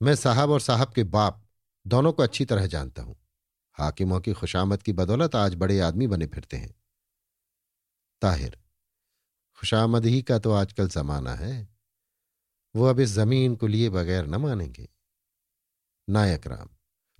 [0.00, 1.46] मैं साहब और साहब के बाप
[1.86, 3.16] दोनों को अच्छी तरह जानता हूँ।
[3.78, 6.74] हाकिमों की खुशामद की बदौलत आज बड़े आदमी बने फिरते हैं।
[8.22, 8.58] ताहिर,
[9.58, 11.68] खुशामद ही का तो आजकल जमाना है।
[12.74, 14.88] वो अब इस ज़मीन को लिए बगैर न मानेंगे।
[16.08, 16.68] नायक राम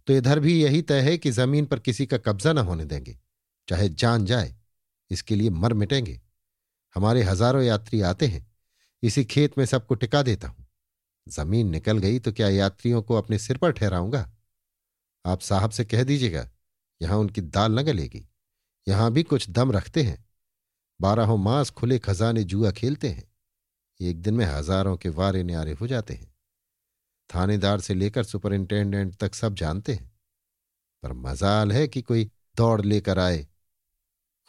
[0.08, 3.16] तो इधर भी यही तय है कि ज़मीन पर किसी का कब्जा न होने देंगे।
[3.68, 4.54] चाहे जान जाए,
[5.10, 6.20] इसके लिए मर मिटेंगे।
[6.96, 8.46] हमारे हज़ारों यात्री आते हैं,
[9.02, 10.66] इसी खेत में सबको टिका देता हूँ।
[11.26, 14.30] ज़मीन निकल गई तो क्या यात्रियों को अपने सिर पर ठहराऊँगा?
[15.24, 16.48] आप साहब से कह दीजिएगा,
[17.00, 18.26] यहाँ उनकी दाल न गलेगी,
[18.86, 20.24] यहाँ भी कुछ दम रखते हैं।
[21.00, 23.29] बारहों मास खुले खजाने जुआ खेलते हैं।
[24.00, 26.28] एक दिन में हज़ारों के वारे न्यारे हो जाते हैं।
[27.30, 30.08] थानेदार से लेकर सुपरिंटेंडेंट तक सब जानते हैं।
[31.02, 33.46] पर मजाल है कि कोई दौड़ लेकर आए,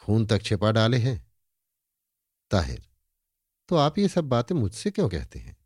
[0.02, 1.16] खून तक छिपा डाले हैं।
[2.50, 2.82] ताहिर
[3.68, 5.56] तो आप ये सब बातें मुझसे क्यों कहते हैं?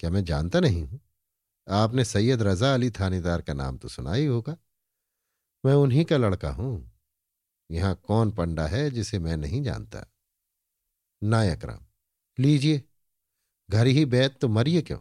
[0.00, 1.00] क्या मैं जानता नहीं हूँ।
[1.66, 4.56] आपने सैयद रजा अली थानेदार का नाम तो सुना ही होगा।
[5.64, 6.90] मैं उन्हीं का लड़का हूँ।
[7.70, 10.04] यहाँ कौन पंडा है जिसे मैं नहीं जानता?
[11.22, 11.84] नायक राम,
[12.38, 12.82] लीजिए।
[13.72, 14.98] घर ही बैत तो मरिए क्यों?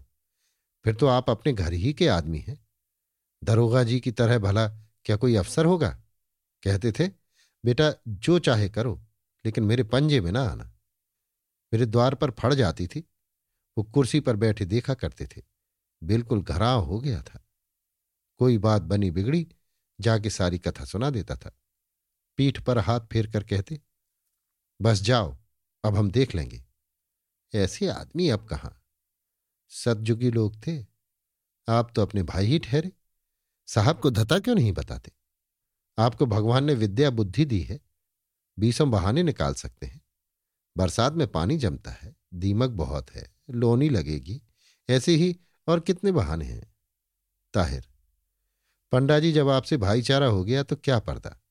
[0.83, 2.67] फिर तो आप अपने घर ही के आदमी हैं।
[3.43, 4.67] दरोगा जी की तरह भला
[5.05, 5.89] क्या कोई अफसर होगा?
[6.63, 7.07] कहते थे,
[7.65, 9.05] बेटा, जो चाहे करो,
[9.45, 10.63] लेकिन मेरे पंजे में ना आना।
[11.73, 12.99] मेरे द्वार पर फड़ जाती थी।
[13.77, 15.41] वो कुर्सी पर बैठे देखा करते थे।
[16.03, 17.47] बिल्कुल घराव हो गया था।
[18.37, 19.47] कोई बात बनी बिगड़ी,
[20.01, 21.51] जाके सारी कथा सुना देता था।
[22.37, 23.81] पीठ पर हाथ फेर कर कहते,
[24.81, 25.37] बस जाओ,
[25.85, 26.70] अब हम देख लेंगे।
[27.55, 28.83] ऐसे आदमी अब कहाँ?
[29.69, 30.85] सतजुगी लोग थे।
[31.69, 32.91] आप तो अपने भाई ही ठहरे।
[33.67, 35.11] साहब को धता क्यों नहीं बताते?
[35.97, 37.79] आपको भगवान ने विद्या बुद्धि दी है।
[38.59, 40.01] बीसों बहाने निकाल सकते हैं।
[40.77, 44.41] बरसात में पानी जमता है। दीमक बहुत है। लोनी लगेगी।
[44.89, 46.75] ऐसे ही और कितने बहाने हैं?
[47.53, 47.87] ताहिर
[48.91, 51.41] पंडा जी जब आपसे भाईचारा हो गया तो क्या पर्दा?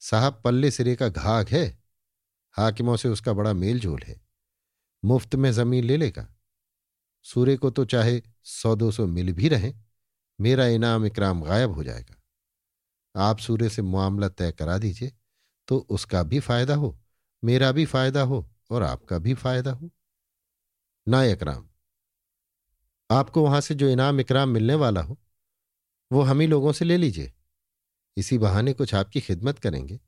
[0.00, 1.84] साहब पल्ले सिरे का घाघ है।
[2.52, 4.23] हाकिमों से उसका बड़ा मेल जोल है।
[5.04, 6.26] मुफ़्त में ज़मीन ले लेगा।
[7.26, 9.72] सूर्य को तो चाहे सौ दो सौ मिल भी रहे,
[10.38, 12.20] मेरा इनाम इकराम गायब हो जाएगा।
[13.14, 15.12] आप सूर्य से मामला तय करा दीजिए
[15.68, 16.96] तो उसका भी फ़ायदा हो,
[17.42, 19.90] मेरा भी फ़ायदा हो और आपका भी फ़ायदा हो।
[21.06, 21.68] ना इकराम,
[23.10, 25.18] आपको वहाँ से जो इनाम इकराम मिलने वाला हो,
[26.10, 27.32] वो हम ही लोगों से ले लीजिए।
[28.16, 29.98] इसी बहाने कुछ आपकी खिदमत करेंगे।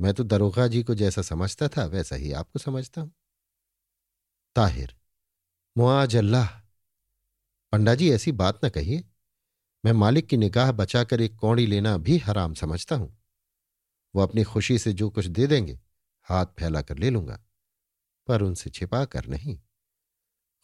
[0.00, 3.12] मैं तो दरोगा जी को जैसा समझता था, वैसा ही आपको समझता हूँ।
[4.58, 4.96] ताहिर।
[5.78, 6.46] मुआज अल्लाह
[7.72, 9.04] पंडा जी ऐसी बात न कहिए।
[9.84, 13.22] मैं मालिक की निगाह बचाकर एक कौड़ी लेना भी हराम समझता हूँ।
[14.14, 15.80] वो अपनी खुशी से जो कुछ दे देंगे,
[16.22, 17.40] हाथ फैला कर ले लूँगा।
[18.26, 19.58] पर उनसे छिपा कर नहीं।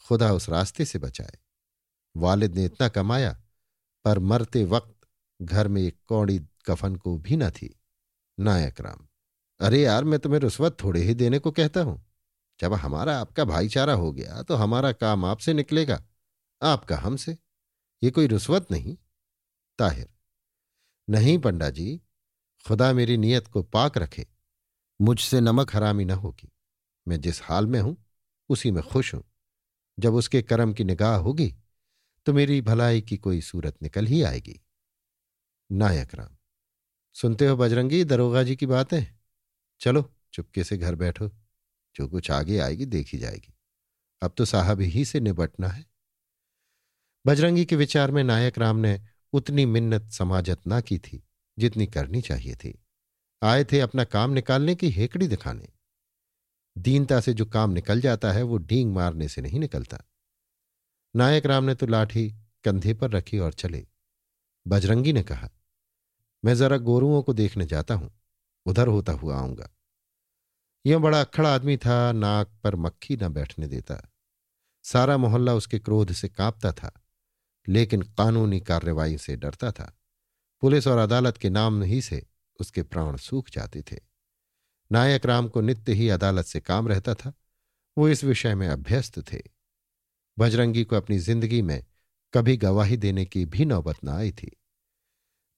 [0.06, 1.38] खुदा उस रास्ते से बचाए।
[2.16, 3.42] वालिद ने इतना कमाया,
[4.04, 5.06] पर मरते वक्त
[5.42, 7.80] घर में एक कौड़ी कफन को भी न थी।
[8.40, 9.06] नायक राम,
[9.60, 12.13] अरे यार, मैं तुम्हें रुस्वत थोड़े ही देने को कहता हूँ।
[12.64, 16.02] जब हमारा आपका भाईचारा हो गया तो हमारा काम आपसे निकलेगा।
[16.62, 17.36] आपका हमसे।
[18.02, 18.96] ये कोई रुस्वत नहीं।
[19.78, 20.08] ताहिर।
[21.10, 22.00] नहीं पंडा जी
[22.68, 24.26] खुदा मेरी नीयत को पाक रखे।
[25.00, 26.52] मुझसे नमक हरामी न होगी।
[27.08, 27.96] मैं जिस हाल में हूँ,
[28.48, 29.24] उसी में खुश हूँ।
[29.98, 31.54] जब उसके कर्म की निगाह होगी
[32.26, 34.60] तो मेरी भलाई की कोई सूरत निकल ही आएगी।
[35.72, 36.36] नायक राम।
[37.14, 39.04] सुनते हो बजरंगी, दरोगा जी की बातें?
[39.80, 41.30] चलो, चुपके से घर बैठो।
[41.96, 43.54] जो कुछ आगे आएगी, देखी जाएगी।
[44.22, 45.86] अब तो साहब ही से निबटना है।
[47.26, 49.00] बजरंगी के विचार में नायक राम ने
[49.32, 51.28] उतनी मिन्नत समाजत ना की थी,
[51.58, 52.84] जितनी करनी चाहिए थी।
[53.42, 55.68] आए थे अपना काम निकालने की हेकड़ी दिखाने।
[56.78, 59.98] दीनता से जो काम निकल जाता है, वो डींग मारने से नहीं निकलता।
[61.16, 63.86] नायक राम ने तो लाठी कंधे पर रखी और चले।
[64.66, 65.50] बजरंगी ने कहा,
[66.44, 68.20] मैं जरा गोरुओं को देखने जाता हूँ।
[68.66, 69.73] उधर होता हुआ आऊँगा।
[70.86, 74.12] यह बड़ा अखड़ा आदमी था, नाक पर मक्खी न बैठने देता।
[74.84, 76.92] सारा मोहल्ला उसके क्रोध से कांपता था,
[77.68, 79.98] लेकिन कानूनी कार्रवाई से डरता था।
[80.62, 82.26] पुलिस और अदालत के नाम ही से
[82.60, 83.96] उसके प्राण सूख जाते थे।
[84.90, 87.32] नायक राम को नित्य ही अदालत से काम रहता था।
[87.96, 89.40] वो इस विषय में अभ्यस्त थे।
[90.38, 91.84] बजरंगी को अपनी ज़िंदगी में
[92.34, 94.50] कभी गवाही देने की भी नौबत न आई थी।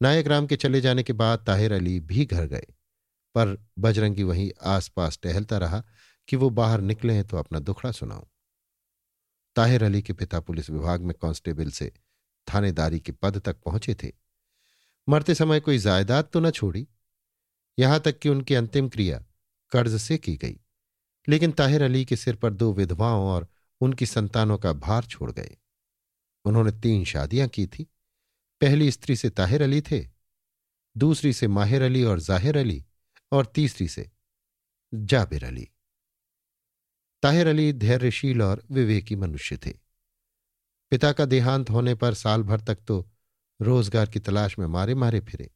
[0.02, 2.66] नायक राम के चले जाने के बाद ताहिर अली भी घर गए।
[3.36, 5.82] पर बजरंगी वहीं आसपास टहलता रहा
[6.28, 8.24] कि वो बाहर निकले हैं तो अपना दुखड़ा सुनाऊं।
[9.56, 11.92] ताहिर अली के पिता पुलिस विभाग में कांस्टेबल से
[12.48, 14.12] थानेदारी के पद तक पहुँचे थे।
[15.08, 16.86] मरते समय कोई जायदाद तो न छोड़ी।
[17.78, 19.24] यहाँ तक कि उनकी अंतिम क्रिया
[19.72, 20.58] कर्ज से की गई।
[21.28, 23.48] लेकिन ताहिर अली के सिर पर दो विधवाओं और
[23.80, 25.56] उनकी संतानों का भार छोड़ गए।
[26.44, 27.86] उन्होंने तीन शादियाँ की थी।
[28.60, 30.06] पहली स्त्री से ताहिर अली थे।
[30.96, 32.84] दूसरी से माहिर अली और ज़ाहिर अली
[33.32, 34.10] और तीसरी से
[34.92, 35.68] जाबिर अली।
[37.22, 39.70] ताहिर अली धैर्यशील और विवेकी मनुष्य थे।
[40.92, 42.98] पिता का देहांत होने पर साल भर तक तो
[43.60, 45.50] रोज़गार की तलाश में मारे मारे फिरे।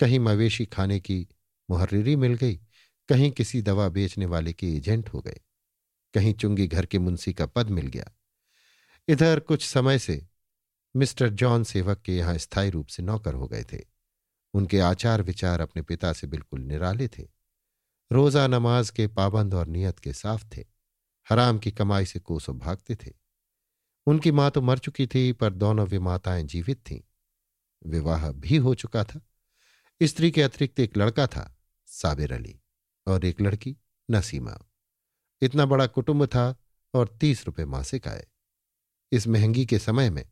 [0.00, 1.26] कहीं मवेशी खाने की
[1.68, 2.56] मुहर्री मिल गई,
[3.08, 5.40] कहीं किसी दवा बेचने वाले के एजेंट हो गए,
[6.14, 8.10] कहीं चुंगी घर के मुंशी का पद मिल गया।
[9.08, 10.20] इधर कुछ समय से
[10.94, 13.82] मिस्टर जॉन सेवक के यहाँ स्थायी रूप से नौकर हो गए थे।
[14.56, 17.28] उनके आचार विचार अपने पिता से बिल्कुल निराले थे।
[18.12, 20.64] रोजा नमाज़ के पाबंद और नियत के साफ़ थे।
[21.30, 23.12] हराम की कमाई से कोसों भागते थे।
[24.06, 27.00] उनकी माँ तो मर चुकी थी, पर दोनों विमाताएँ जीवित थीं।
[27.86, 29.20] विवाह भी हो चुका था।
[30.02, 32.60] स्त्री के अतिरिक्त एक लड़का था, साबिर अली,
[33.06, 33.76] और एक लड़की,
[34.10, 34.58] नसीमा।
[35.42, 36.56] इतना बड़ा कुटुंब था
[36.94, 38.26] और तीस रुपये मासिक आए।
[39.12, 40.30] इस महँगी के समय में,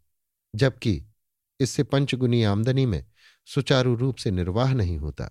[0.55, 1.07] जबकि
[1.61, 3.07] इससे पंचगुनी आमदनी में
[3.49, 5.31] सुचारू रूप से निर्वाह नहीं होता।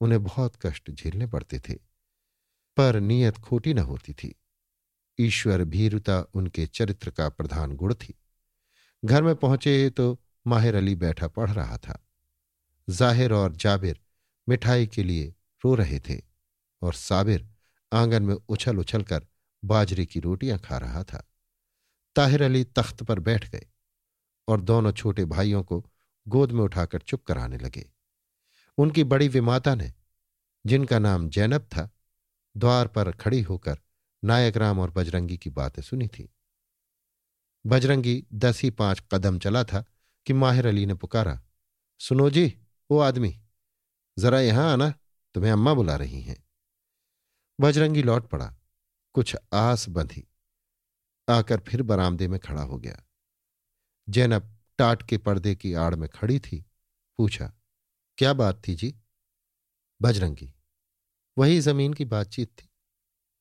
[0.00, 1.74] उन्हें बहुत कष्ट झेलने पड़ते थे,
[2.76, 4.34] पर नीयत खोटी न होती थी।
[5.18, 8.14] ईश्वर भीरुता उनके चरित्र का प्रधान गुण थी।
[9.02, 11.98] घर में पहुँचे तो माहिर अली बैठा पढ़ रहा था।
[12.88, 14.00] ज़ाहिर और जाबिर
[14.48, 16.20] मिठाई के लिए रो रहे थे
[16.82, 17.46] और साबिर
[17.92, 19.26] आँगन में उछल उछल कर
[19.62, 21.26] बाजरे की रोटियाँ खा रहा था।
[22.16, 23.66] ताहिर अली तख्त पर बैठ गए
[24.48, 25.84] और दोनों छोटे भाइयों को
[26.28, 27.90] गोद में उठाकर चुप कराने लगे।
[28.78, 29.92] उनकी बड़ी विमाता ने,
[30.66, 31.90] जिनका नाम जैनब था,
[32.56, 33.78] द्वार पर खड़ी होकर
[34.24, 36.34] नायक राम और बजरंगी की बातें सुनी थी।
[37.66, 39.84] बजरंगी दस ही पाँच कदम चला था
[40.26, 41.42] कि माहिर अली ने पुकारा,
[42.00, 42.58] सुनो जी,
[42.90, 43.40] वो आदमी,
[44.18, 44.94] जरा यहाँ आना,
[45.34, 46.44] तुम्हें अम्मा बुला रही हैं।
[47.60, 48.54] बजरंगी लौट पड़ा,
[49.14, 50.28] कुछ आस बंधी,
[51.28, 53.02] आकर फिर बरामदे में खड़ा हो गया।
[54.08, 56.64] जैनब टाट के पर्दे की आड़ में खड़ी थी।
[57.18, 57.52] पूछा,
[58.18, 58.94] क्या बात थी जी?
[60.02, 60.54] बजरंगी।
[61.38, 62.68] वही ज़मीन की बातचीत थी।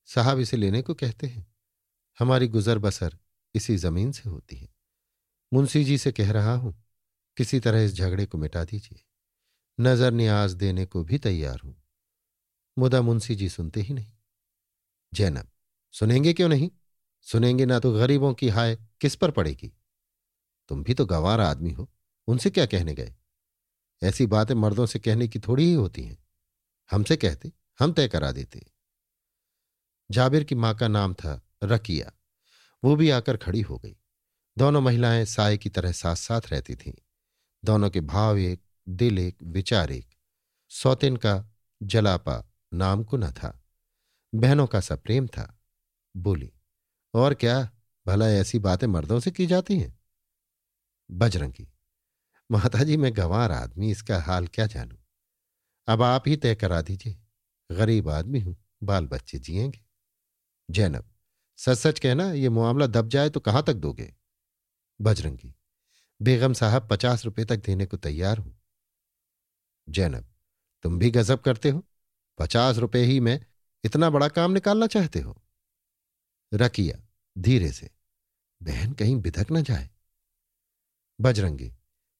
[0.05, 1.55] साहब इसे लेने को कहते हैं।
[2.19, 3.17] हमारी गुजर बसर
[3.55, 4.69] इसी ज़मीन से होती है।
[5.53, 6.85] मुंशी जी से कह रहा हूँ,
[7.37, 9.03] किसी तरह इस झगड़े को मिटा दीजिए।
[9.79, 11.75] नज़र न्याज देने को भी तैयार हूँ।
[12.77, 14.13] मुदा मुंशी जी सुनते ही नहीं।
[15.13, 15.47] जैनब,
[15.91, 16.71] सुनेंगे क्यों नहीं?
[17.21, 19.73] सुनेंगे ना तो गरीबों की हाय किस पर पड़ेगी?
[20.69, 21.91] तुम भी तो गंवार आदमी हो।
[22.27, 23.15] उनसे क्या कहने गए?
[24.03, 26.27] ऐसी बातें मर्दों से कहने की थोड़ी ही होती हैं।
[26.91, 28.71] हमसे कहते, हम तय करा देते।
[30.11, 32.11] जाबिर की माँ का नाम था रकिया।
[32.83, 33.97] वो भी आकर खड़ी हो गई।
[34.57, 36.93] दोनों महिलाएँ साय की तरह साथ साथ रहती थीं।
[37.65, 40.09] दोनों के भाव एक, दिल एक, विचार एक।
[40.69, 41.45] सौतेन का
[41.83, 43.65] जलापा नाम को न था।
[44.35, 45.59] बहनों का सा प्रेम था।
[46.17, 46.53] बोली,
[47.13, 47.71] और क्या?
[48.07, 49.98] भला ऐसी बातें मर्दों से की जाती हैं?
[51.11, 51.73] बजरंगी।
[52.51, 54.97] माताजी, मैं गंवार आदमी, इसका हाल क्या जानू?
[55.87, 57.17] अब आप ही तय करा दीजिए।
[57.71, 59.85] गरीब आदमी हूँ बाल बच्चे जिएँगे।
[60.69, 61.11] जैनब
[61.57, 64.15] सच सच कहना, ये मामला दब जाए तो कहाँ तक दोगे?
[65.01, 65.55] बजरंगी,
[66.21, 68.61] बेगम साहब पचास रुपए तक देने को तैयार हूँ।
[69.89, 70.25] जैनब,
[70.83, 71.85] तुम भी गजब करते हो।
[72.37, 73.45] पचास रुपए ही में
[73.83, 75.41] इतना बड़ा काम निकालना चाहते हो।
[76.53, 77.91] रकिया, धीरे से,
[78.63, 79.89] बहन कहीं बिधक न जाए।
[81.19, 81.71] बजरंगी,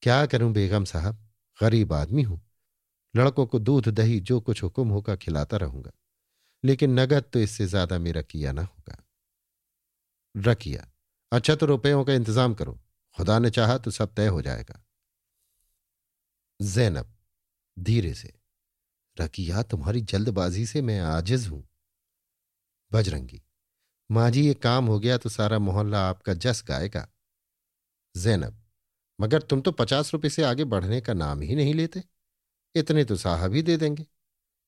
[0.04, 1.18] क्या करूँ बेगम साहब?
[1.60, 2.42] गरीब आदमी हूँ।
[3.16, 5.92] लड़कों को दूध, दही, जो कुछ हुक्म होगा खिलाता रहूँगा।
[6.64, 8.98] लेकिन नगद तो इससे ज़्यादा मेरा किया ना होगा।
[10.36, 10.88] रकिया
[11.32, 12.80] अच्छा तो रुपयों का इंतज़ाम करो।
[13.18, 14.84] खुदा ने चाहा तो सब तय हो जाएगा।
[16.60, 17.14] जैनब,
[17.78, 18.34] धीरे से
[19.18, 21.64] रकिया तुम्हारी जल्दबाजी से मैं आजिज हूँ।
[22.92, 23.42] बजरंगी,
[24.10, 27.08] माँ जी, ये काम हो गया तो सारा मोहल्ला आपका जस गाएगा।
[28.16, 28.59] जैनब
[29.20, 32.04] मगर तुम तो पचास रुपए से आगे बढ़ने का नाम ही नहीं लेते।
[32.76, 34.04] इतने तो साहब ही दे देंगे।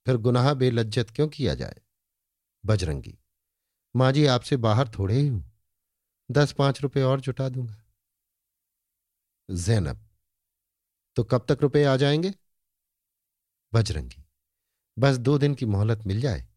[0.06, 1.82] फिर गुनाह बेलज्जत क्यों किया जाए?
[2.64, 3.18] बजरंगी,
[3.96, 5.44] माँ जी आपसे बाहर थोड़े ही हूँ।
[6.30, 7.84] दस पाँच रुपए और जुटा दूँगा।
[9.50, 10.08] जैनब
[11.18, 12.34] तो कब तक रुपए आ जाएँगे?
[13.74, 14.24] बजरंगी,
[14.98, 16.48] बस दो दिन की मोहलत मिल जाए,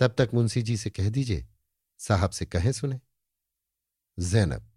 [0.00, 1.46] तब तक मुंशी जी से कह दीजिए,
[2.00, 3.00] साहब से कहें सुने।
[4.18, 4.70] जैनब,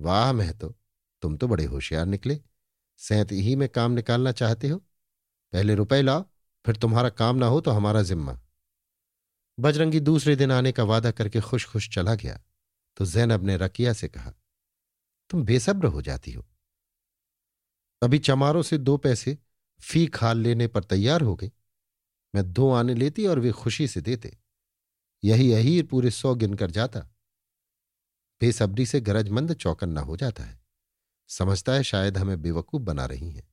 [0.00, 0.74] वाह मैं तो
[1.22, 2.40] तुम तो बड़े होशियार निकले।
[2.96, 4.78] सैंत ही में काम निकालना चाहते हो।
[5.52, 6.24] पहले रुपए लाओ,
[6.64, 8.40] फिर तुम्हारा काम ना हो तो हमारा जिम्मा।
[9.58, 12.40] बजरंगी दूसरे दिन आने का वादा करके खुश खुश चला गया।
[12.96, 14.32] तो जैनब ने रकिया से कहा,
[15.30, 16.46] तुम बेसब्र हो जाती हो।
[18.02, 19.38] अभी चमारों से दो पैसे
[19.80, 21.50] फ़ी खाल लेने पर तैयार हो गई
[22.34, 24.36] मैं दो आने लेती और वे खुशी से देते।
[25.24, 27.00] यही यही पूरे सौ गिनकर जाता।
[28.40, 30.57] बेसब्री से गरजमंद चौकन्ना हो जाता है।
[31.28, 33.48] समझता है शायद हमें बेवकूफ़ बना रही हैं।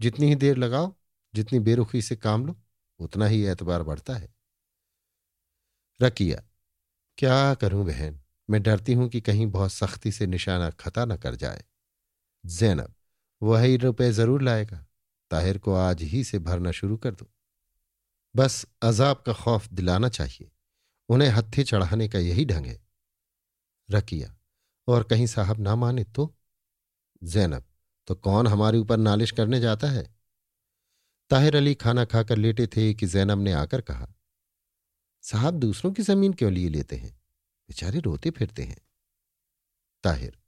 [0.00, 0.94] जितनी ही देर लगाओ,
[1.34, 2.56] जितनी बेरुखी से काम लो,
[3.00, 4.34] उतना ही एतबार बढ़ता है।
[6.02, 6.42] रकिया,
[7.18, 8.20] क्या करूँ बहन?
[8.50, 11.64] मैं डरती हूँ कि कहीं बहुत सख्ती से निशाना खता न कर जाए।
[12.46, 12.94] जैनब,
[13.42, 14.86] वही रुपए ज़रूर लाएगा।
[15.30, 17.30] ताहिर को आज ही से भरना शुरू कर दो।
[18.36, 20.50] बस अजाब का खौफ दिलाना चाहिए।
[21.08, 22.80] उन्हें हत्थे चढ़ाने का यही ढंग है।
[23.90, 24.36] रकिया,
[24.88, 26.37] और कहीं साहब ना माने तो?
[27.22, 27.64] जैनब
[28.06, 30.14] तो कौन हमारे ऊपर नालिश करने जाता है?
[31.30, 34.08] ताहिर अली खाना खाकर लेटे थे कि जैनब ने आकर कहा,
[35.22, 37.12] साहब दूसरों की ज़मीन क्यों लिए लेते हैं?
[37.68, 38.78] बेचारे रोते फिरते हैं।
[40.04, 40.38] ताहिर,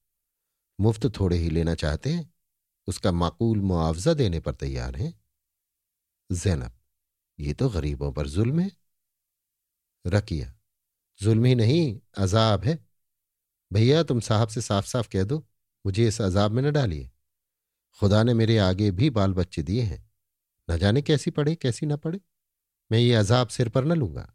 [0.81, 2.35] मुफ़्त थोड़े ही लेना चाहते हैं,
[2.87, 5.21] उसका माकूल मुआवजा देने पर तैयार हैं।
[6.33, 6.73] जैनब,
[7.41, 8.71] ये तो गरीबों पर जुल्म है।
[10.07, 10.55] रकिया,
[11.21, 12.79] जुल्म ही नहीं, अजाब है।
[13.73, 15.47] भैया, तुम साहब से साफ़ साफ़ कह दो।
[15.87, 17.11] मुझे इस अजाब में न डालिए।
[18.01, 20.11] खुदा ने मेरे आगे भी बाल बच्चे दिए हैं।
[20.70, 22.20] न जाने कैसी पड़े, कैसी न पड़े।
[22.93, 24.35] मैं ये अजाब सिर पर न लूँगा।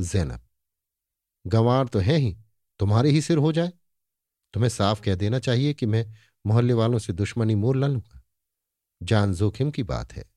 [0.00, 0.40] जैनब,
[1.46, 2.36] गंवार तो है ही,
[2.78, 3.72] तुम्हारे ही सिर हो जाए।
[4.54, 6.14] तुम्हें साफ़ कह देना चाहिए कि मैं
[6.46, 8.22] मोहल्ले वालों से दुश्मनी मोल न लूँगा।
[9.02, 10.30] जान जोखिम की बात है।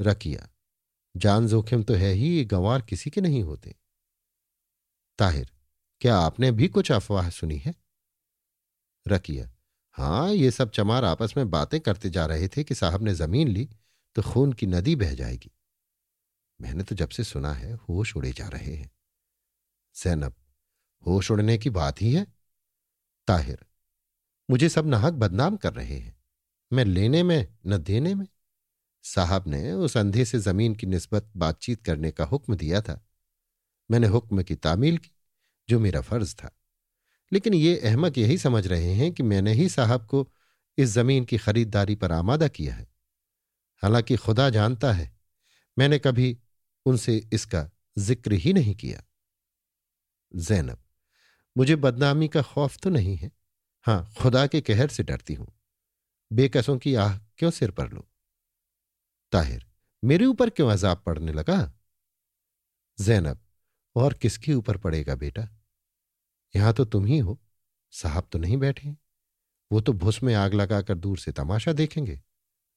[0.00, 0.48] रकिया,
[1.16, 3.76] जान जोखिम तो है ही, ये गंवार किसी के नहीं होते।
[5.18, 5.52] ताहिर,
[6.00, 7.74] क्या आपने भी कुछ अफवाह सुनी है?
[9.08, 9.50] रकिया
[9.92, 13.48] हाँ ये सब चमार आपस में बातें करते जा रहे थे कि साहब ने ज़मीन
[13.48, 13.68] ली
[14.14, 15.50] तो खून की नदी बह जाएगी।
[16.60, 18.90] मैंने तो जब से सुना है, होश उड़े जा रहे हैं।
[19.96, 20.34] जैनब,
[21.06, 22.26] होश उड़ने की बात ही है।
[23.26, 23.58] ताहिर,
[24.50, 26.24] मुझे सब नाहक बदनाम कर रहे हैं।
[26.72, 28.26] मैं लेने में, न देने में।
[29.02, 33.06] साहब ने उस अंधे से ज़मीन की निस्बत बातचीत करने का हुक्म दिया था।
[33.90, 35.10] मैंने हुक्म की तामील की,
[35.68, 36.57] जो मेरा फ़र्ज़ था।
[37.32, 40.32] लेकिन ये अहमक यही समझ रहे हैं कि मैंने ही साहब को
[40.78, 42.86] इस ज़मीन की खरीदारी पर आमादा किया है।
[43.82, 45.16] हालाँकि खुदा जानता है,
[45.78, 46.38] मैंने कभी
[46.86, 49.02] उनसे इसका ज़िक्र ही नहीं किया।
[50.36, 50.78] जैनब,
[51.56, 53.30] मुझे बदनामी का खौफ तो नहीं है।
[53.82, 55.46] हाँ, खुदा के कहर से डरती हूँ।
[56.32, 58.08] बेकसों की आह क्यों सिर पर लो?
[59.32, 59.66] ताहिर,
[60.04, 61.72] मेरे ऊपर क्यों अजाब पड़ने लगा?
[63.00, 63.38] जैनब,
[63.96, 65.57] और किसके ऊपर पड़ेगा बेटा?
[66.58, 67.38] यहाँ तो तुम ही हो।
[67.92, 68.94] साहब तो नहीं बैठे
[69.70, 72.20] वो तो भुस में आग लगाकर दूर से तमाशा देखेंगे।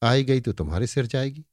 [0.02, 1.44] आई गई तो तुम्हारे सिर जाएगी।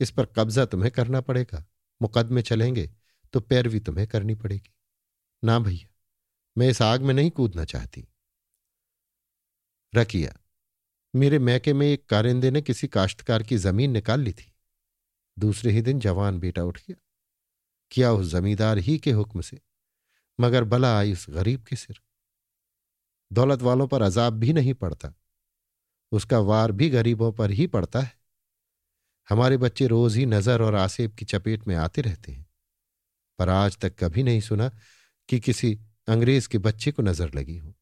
[0.00, 1.64] इस पर कब्जा तुम्हें करना पड़ेगा।
[2.02, 2.90] मुकदमे चलेंगे
[3.32, 4.72] तो पैरवी तुम्हें करनी पड़ेगी।
[5.44, 5.88] ना भैया,
[6.58, 8.06] मैं इस आग में नहीं कूदना चाहती।
[9.94, 10.34] रकिया,
[11.14, 14.52] मेरे मैके में एक कारिंदे ने किसी काश्तकार की ज़मीन निकाल ली थी।
[15.38, 16.96] दूसरे ही दिन जवान बेटा उठ गया।
[17.90, 19.60] किया उस जमींदार ही के हुक्म से?
[20.40, 22.00] मगर बला आई उस गरीब के सिर।
[23.32, 25.14] दौलत वालों पर अजाब भी नहीं पड़ता।
[26.12, 28.18] उसका वार भी गरीबों पर ही पड़ता है।
[29.28, 32.46] हमारे बच्चे रोज ही नज़र और आसेब की चपेट में आते रहते हैं।
[33.38, 34.70] पर आज तक कभी नहीं सुना
[35.28, 37.74] कि किसी अंग्रेज़ के बच्चे को नज़र लगी हो।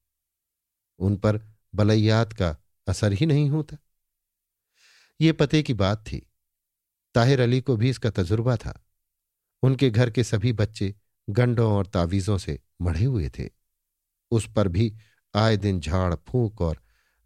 [0.98, 1.40] उन पर
[1.74, 3.76] बलैयात का असर ही नहीं होता।
[5.20, 6.26] ये पते की बात थी।
[7.14, 8.84] ताहिर अली को भी इसका तजुर्बा था।
[9.62, 10.94] उनके घर के सभी बच्चे
[11.32, 13.50] गंडों और तावीजों से मढ़े हुए थे।
[14.30, 14.96] उस पर भी
[15.34, 16.82] आए दिन झाड़ फूंक और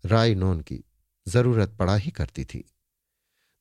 [0.07, 0.85] राय नोन की
[1.29, 2.73] ज़रूरत पड़ा ही करती थी।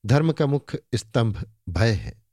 [0.06, 2.24] धर्म का मुख्य स्तंभ भय है।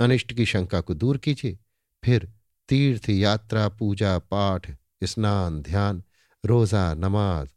[0.00, 1.58] अनिष्ट की शंका को दूर कीजिए,
[2.04, 2.32] फिर
[2.68, 6.02] तीर्थ यात्रा, पूजा, पाठ, स्नान, ध्यान,
[6.44, 7.50] रोजा, नमाज़,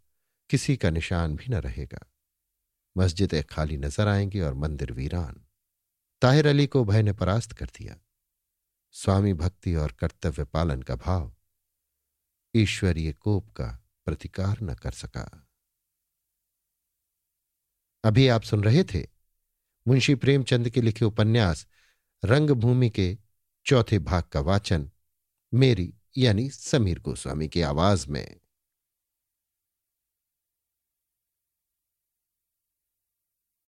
[0.49, 1.99] किसी का निशान भी न रहेगा।
[2.97, 5.45] मस्जिदें खाली नज़र आएँगी और मंदिर वीरान।
[6.21, 7.95] ताहिर अली को भय ने परास्त कर दिया।
[8.93, 11.35] स्वामी भक्ति और कर्तव्य पालन का भाव।
[12.55, 15.47] ईश्वरीय कोप का प्रतिकार न कर सका।
[18.03, 19.07] अभी आप सुन रहे थे
[19.87, 21.67] मुंशी प्रेमचंद के लिखे उपन्यास
[22.25, 23.17] रंगभूमि के
[23.65, 24.91] चौथे भाग का वाचन,
[25.53, 28.40] मेरी यानी समीर गोस्वामी की आवाज़ में।